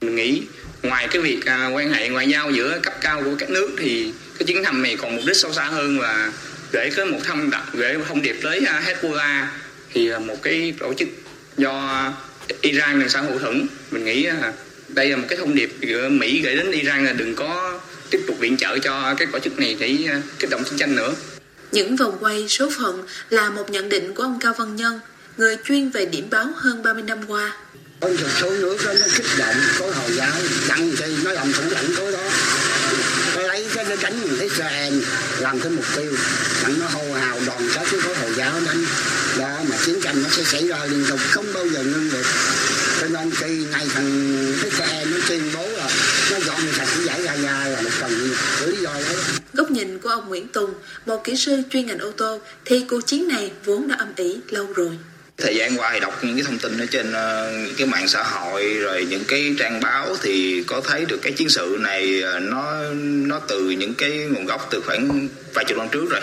Mình 0.01 0.15
nghĩ 0.15 0.41
ngoài 0.83 1.07
cái 1.11 1.21
việc 1.21 1.45
à, 1.45 1.67
quan 1.67 1.93
hệ 1.93 2.09
ngoại 2.09 2.29
giao 2.29 2.51
giữa 2.51 2.79
cấp 2.83 2.93
cao 3.01 3.21
của 3.25 3.35
các 3.37 3.49
nước 3.49 3.69
thì 3.77 4.11
cái 4.39 4.45
chuyến 4.47 4.63
thăm 4.63 4.83
này 4.83 4.97
còn 5.01 5.15
mục 5.15 5.25
đích 5.27 5.37
sâu 5.37 5.53
xa 5.53 5.63
hơn 5.63 5.99
là 5.99 6.31
gửi 6.71 6.89
cái 6.95 7.05
một 7.05 7.19
thông 7.23 7.49
đặt 7.49 7.63
gửi 7.73 7.97
một 7.97 8.05
thông 8.07 8.21
điệp 8.21 8.39
tới 8.43 8.61
à, 8.67 8.83
Hezbollah 8.85 9.45
thì 9.93 10.09
à, 10.09 10.19
một 10.19 10.41
cái 10.41 10.73
tổ 10.79 10.93
chức 10.93 11.07
do 11.57 12.03
Iran 12.61 12.99
làm 12.99 13.09
sao 13.09 13.23
hậu 13.23 13.39
thuẫn 13.39 13.67
mình 13.91 14.05
nghĩ 14.05 14.27
đây 14.89 15.09
là 15.09 15.17
một 15.17 15.25
cái 15.29 15.37
thông 15.37 15.55
điệp 15.55 15.69
giữa 15.81 16.09
Mỹ 16.09 16.41
gửi 16.41 16.55
đến 16.55 16.71
Iran 16.71 17.05
là 17.05 17.13
đừng 17.13 17.35
có 17.35 17.79
tiếp 18.09 18.19
tục 18.27 18.39
viện 18.39 18.57
trợ 18.57 18.79
cho 18.79 19.15
cái 19.17 19.27
tổ 19.31 19.39
chức 19.39 19.59
này 19.59 19.77
để 19.79 19.97
à, 20.07 20.21
kích 20.39 20.49
động 20.49 20.63
chiến 20.63 20.79
tranh 20.79 20.95
nữa. 20.95 21.13
Những 21.71 21.95
vòng 21.95 22.17
quay 22.19 22.47
số 22.47 22.69
phận 22.77 23.03
là 23.29 23.49
một 23.49 23.69
nhận 23.69 23.89
định 23.89 24.13
của 24.13 24.23
ông 24.23 24.39
Cao 24.41 24.53
Văn 24.57 24.75
Nhân, 24.75 24.99
người 25.37 25.57
chuyên 25.63 25.89
về 25.89 26.05
điểm 26.05 26.27
báo 26.29 26.47
hơn 26.55 26.83
30 26.83 27.03
năm 27.03 27.19
qua. 27.27 27.57
Con 27.99 28.11
một 28.11 28.29
số 28.41 28.51
nước 28.51 28.77
đó, 28.85 28.93
nó 28.93 29.05
kích 29.17 29.25
động 29.37 29.55
có 29.79 29.85
Hồi 29.85 30.11
giáo 30.11 30.31
chặn 30.67 30.91
thì 30.97 31.05
nó 31.23 31.31
làm 31.31 31.53
thủ 31.53 31.63
lãnh 31.71 31.95
của 31.97 32.11
đó. 32.11 32.29
Nó 33.35 33.41
lấy 33.41 33.67
cái 33.73 33.85
đánh 34.01 34.19
Israel 34.41 34.93
làm 35.47 35.59
cái 35.59 35.71
mục 35.71 35.85
tiêu. 35.95 36.13
Đặng 36.63 36.79
nó 36.79 36.87
hô 36.87 37.13
hào 37.13 37.39
đoàn 37.45 37.69
kết 37.73 37.91
với 37.91 38.01
khối 38.01 38.15
hồi 38.15 38.31
giáo 38.37 38.53
đánh 38.65 38.83
đó 39.39 39.59
mà 39.69 39.77
chiến 39.85 40.01
tranh 40.01 40.23
nó 40.23 40.29
sẽ 40.29 40.43
xảy 40.43 40.67
ra 40.67 40.85
liên 40.85 41.05
tục 41.09 41.19
không 41.31 41.45
bao 41.53 41.67
giờ 41.67 41.83
ngưng 41.83 42.09
được. 42.09 42.25
Cho 43.01 43.07
nên 43.07 43.31
khi 43.31 43.65
ngay 43.71 43.87
thằng 43.93 44.37
Israel 44.63 45.07
nó 45.11 45.17
tuyên 45.27 45.41
bố 45.53 45.67
là 45.67 45.89
nó 46.31 46.39
dọn 46.39 46.57
sạch 46.77 46.87
cái 46.95 47.05
giải 47.05 47.21
Gaza 47.21 47.69
là 47.69 47.81
một 47.81 47.89
phần 47.89 48.11
lý 48.65 48.77
do 48.81 48.93
đấy 48.93 49.15
Góc 49.53 49.71
nhìn 49.71 49.99
của 49.99 50.09
ông 50.09 50.27
Nguyễn 50.27 50.47
Tùng, 50.47 50.73
một 51.05 51.23
kỹ 51.23 51.35
sư 51.35 51.61
chuyên 51.69 51.85
ngành 51.85 51.99
ô 51.99 52.11
tô, 52.11 52.39
thì 52.65 52.85
cuộc 52.89 53.01
chiến 53.05 53.27
này 53.27 53.51
vốn 53.65 53.87
đã 53.87 53.95
âm 53.95 54.07
ỉ 54.15 54.39
lâu 54.49 54.65
rồi 54.75 54.97
thời 55.37 55.55
gian 55.55 55.79
qua 55.79 55.89
thì 55.93 55.99
đọc 55.99 56.23
những 56.23 56.35
cái 56.35 56.43
thông 56.43 56.59
tin 56.59 56.77
ở 56.77 56.85
trên 56.85 57.11
ờ, 57.11 57.53
cái 57.77 57.87
mạng 57.87 58.07
xã 58.07 58.23
hội, 58.23 58.73
rồi 58.73 59.05
những 59.09 59.23
cái 59.27 59.55
trang 59.59 59.79
báo 59.79 60.15
thì 60.21 60.63
có 60.67 60.81
thấy 60.81 61.05
được 61.05 61.19
cái 61.21 61.33
chiến 61.33 61.49
sự 61.49 61.77
này 61.79 62.21
ờ, 62.21 62.39
nó 62.39 62.81
nó 63.01 63.39
từ 63.39 63.69
những 63.69 63.93
cái 63.93 64.11
nguồn 64.11 64.45
gốc 64.45 64.67
từ 64.71 64.81
khoảng 64.85 65.27
vài 65.53 65.65
chục 65.65 65.77
năm 65.77 65.87
trước 65.91 66.09
rồi 66.09 66.21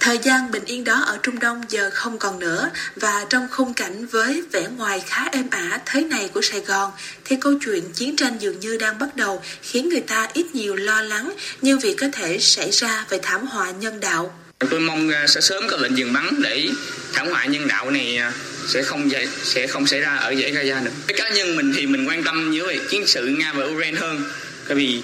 Thời 0.00 0.18
gian 0.18 0.50
bình 0.50 0.64
yên 0.64 0.84
đó 0.84 1.02
ở 1.06 1.18
Trung 1.22 1.38
Đông 1.38 1.62
giờ 1.68 1.90
không 1.92 2.18
còn 2.18 2.38
nữa 2.38 2.70
và 2.96 3.26
trong 3.30 3.48
khung 3.50 3.74
cảnh 3.74 4.06
với 4.06 4.42
vẻ 4.52 4.66
ngoài 4.76 5.02
khá 5.06 5.24
êm 5.32 5.50
ả 5.50 5.80
thế 5.86 6.00
này 6.00 6.30
của 6.34 6.42
Sài 6.42 6.60
Gòn 6.60 6.92
thì 7.24 7.36
câu 7.40 7.54
chuyện 7.64 7.84
chiến 7.94 8.16
tranh 8.16 8.38
dường 8.38 8.60
như 8.60 8.76
đang 8.76 8.98
bắt 8.98 9.16
đầu 9.16 9.42
khiến 9.62 9.88
người 9.88 10.00
ta 10.00 10.28
ít 10.32 10.46
nhiều 10.52 10.76
lo 10.76 11.02
lắng 11.02 11.32
như 11.62 11.78
việc 11.78 11.96
có 12.00 12.06
thể 12.12 12.38
xảy 12.38 12.70
ra 12.70 13.06
về 13.08 13.18
thảm 13.22 13.46
họa 13.46 13.70
nhân 13.70 14.00
đạo 14.00 14.34
tôi 14.58 14.80
mong 14.80 15.08
à, 15.08 15.26
sẽ 15.26 15.40
sớm 15.40 15.68
có 15.68 15.76
lệnh 15.76 15.98
dừng 15.98 16.12
bắn 16.12 16.42
để 16.42 16.68
thảm 17.12 17.28
họa 17.28 17.44
nhân 17.44 17.68
đạo 17.68 17.90
này 17.90 18.16
à, 18.16 18.32
sẽ 18.68 18.82
không 18.82 19.10
xảy- 19.10 19.28
sẽ 19.42 19.66
không 19.66 19.86
xảy 19.86 20.00
ra 20.00 20.16
ở 20.16 20.30
giải 20.30 20.52
Gaza 20.52 20.84
nữa. 20.84 20.90
Cái 21.06 21.18
cá 21.18 21.28
nhân 21.28 21.56
mình 21.56 21.72
thì 21.76 21.86
mình 21.86 22.08
quan 22.08 22.24
tâm 22.24 22.50
với 22.50 22.60
về 22.76 22.84
chiến 22.90 23.06
sự 23.06 23.26
nga 23.26 23.52
và 23.52 23.64
Ukraine 23.64 23.98
hơn 24.00 24.22
tại 24.68 24.76
vì 24.76 25.02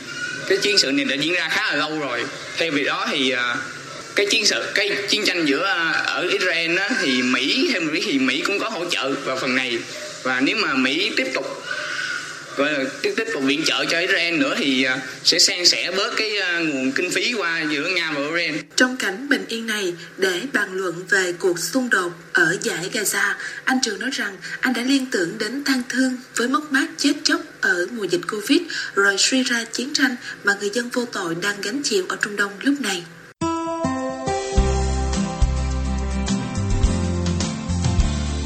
cái 0.49 0.59
chiến 0.59 0.79
sự 0.79 0.91
này 0.93 1.05
đã 1.05 1.15
diễn 1.15 1.33
ra 1.35 1.49
khá 1.51 1.67
là 1.71 1.77
lâu 1.77 2.01
rồi. 2.01 2.25
Thay 2.59 2.71
vì 2.71 2.85
đó 2.85 3.07
thì 3.11 3.31
à, 3.31 3.57
cái 4.17 4.27
chiến 4.31 4.47
sự 4.47 4.65
cái 4.75 4.91
chiến 5.09 5.25
tranh 5.27 5.45
giữa 5.47 5.65
ở 6.07 6.29
Israel 6.33 6.77
đó, 6.77 6.89
thì 7.03 7.23
Mỹ 7.23 7.69
thêm 7.73 7.93
Mỹ 7.93 8.03
thì 8.07 8.19
Mỹ 8.19 8.43
cũng 8.47 8.59
có 8.59 8.69
hỗ 8.69 8.85
trợ 8.91 9.11
vào 9.25 9.37
phần 9.37 9.55
này. 9.55 9.79
Và 10.23 10.41
nếu 10.41 10.57
mà 10.57 10.75
Mỹ 10.75 11.13
tiếp 11.17 11.27
tục 11.35 11.63
gọi 12.57 12.73
là 12.73 12.85
tiếp 13.03 13.15
tiếp 13.17 13.27
tục 13.33 13.43
viện 13.43 13.63
trợ 13.65 13.85
cho 13.85 13.99
Israel 13.99 14.37
nữa 14.37 14.55
thì 14.59 14.85
à, 14.85 15.01
sẽ 15.25 15.39
san 15.39 15.67
sẻ 15.67 15.91
bớt 15.97 16.17
cái 16.17 16.39
à, 16.39 16.59
nguồn 16.59 16.93
kinh 16.93 17.11
phí 17.11 17.33
qua 17.33 17.65
giữa 17.71 17.89
Nga 17.89 18.13
và 18.13 18.21
Israel 18.21 18.55
Trong 18.77 18.97
cảnh 18.97 19.29
bình 19.29 19.45
yên 19.49 19.67
này, 19.67 19.95
để 20.19 20.41
bàn 20.53 20.75
luận 20.75 21.05
về 21.11 21.33
cuộc 21.33 21.59
xung 21.59 21.91
đột 21.91 22.13
ở 22.33 22.57
giải 22.63 22.91
Gaza, 22.93 23.35
anh 23.65 23.79
Trường 23.83 24.01
nói 24.01 24.11
rằng 24.13 24.37
anh 24.61 24.75
đã 24.75 24.83
liên 24.83 25.07
tưởng 25.07 25.39
đến 25.39 25.65
tang 25.65 25.83
thương 25.89 26.17
với 26.37 26.49
mất 26.49 26.73
mát 26.73 26.87
chết 26.97 27.13
chóc 27.23 27.41
ở 27.61 27.87
mùa 27.91 28.05
dịch 28.05 28.21
Covid 28.31 28.61
rồi 28.95 29.17
suy 29.19 29.43
ra 29.43 29.65
chiến 29.73 29.95
tranh 29.95 30.17
mà 30.45 30.57
người 30.61 30.71
dân 30.71 30.89
vô 30.89 31.05
tội 31.05 31.37
đang 31.43 31.61
gánh 31.61 31.81
chịu 31.85 32.05
ở 32.09 32.17
Trung 32.23 32.37
Đông 32.37 32.53
lúc 32.63 32.81
này. 32.81 33.03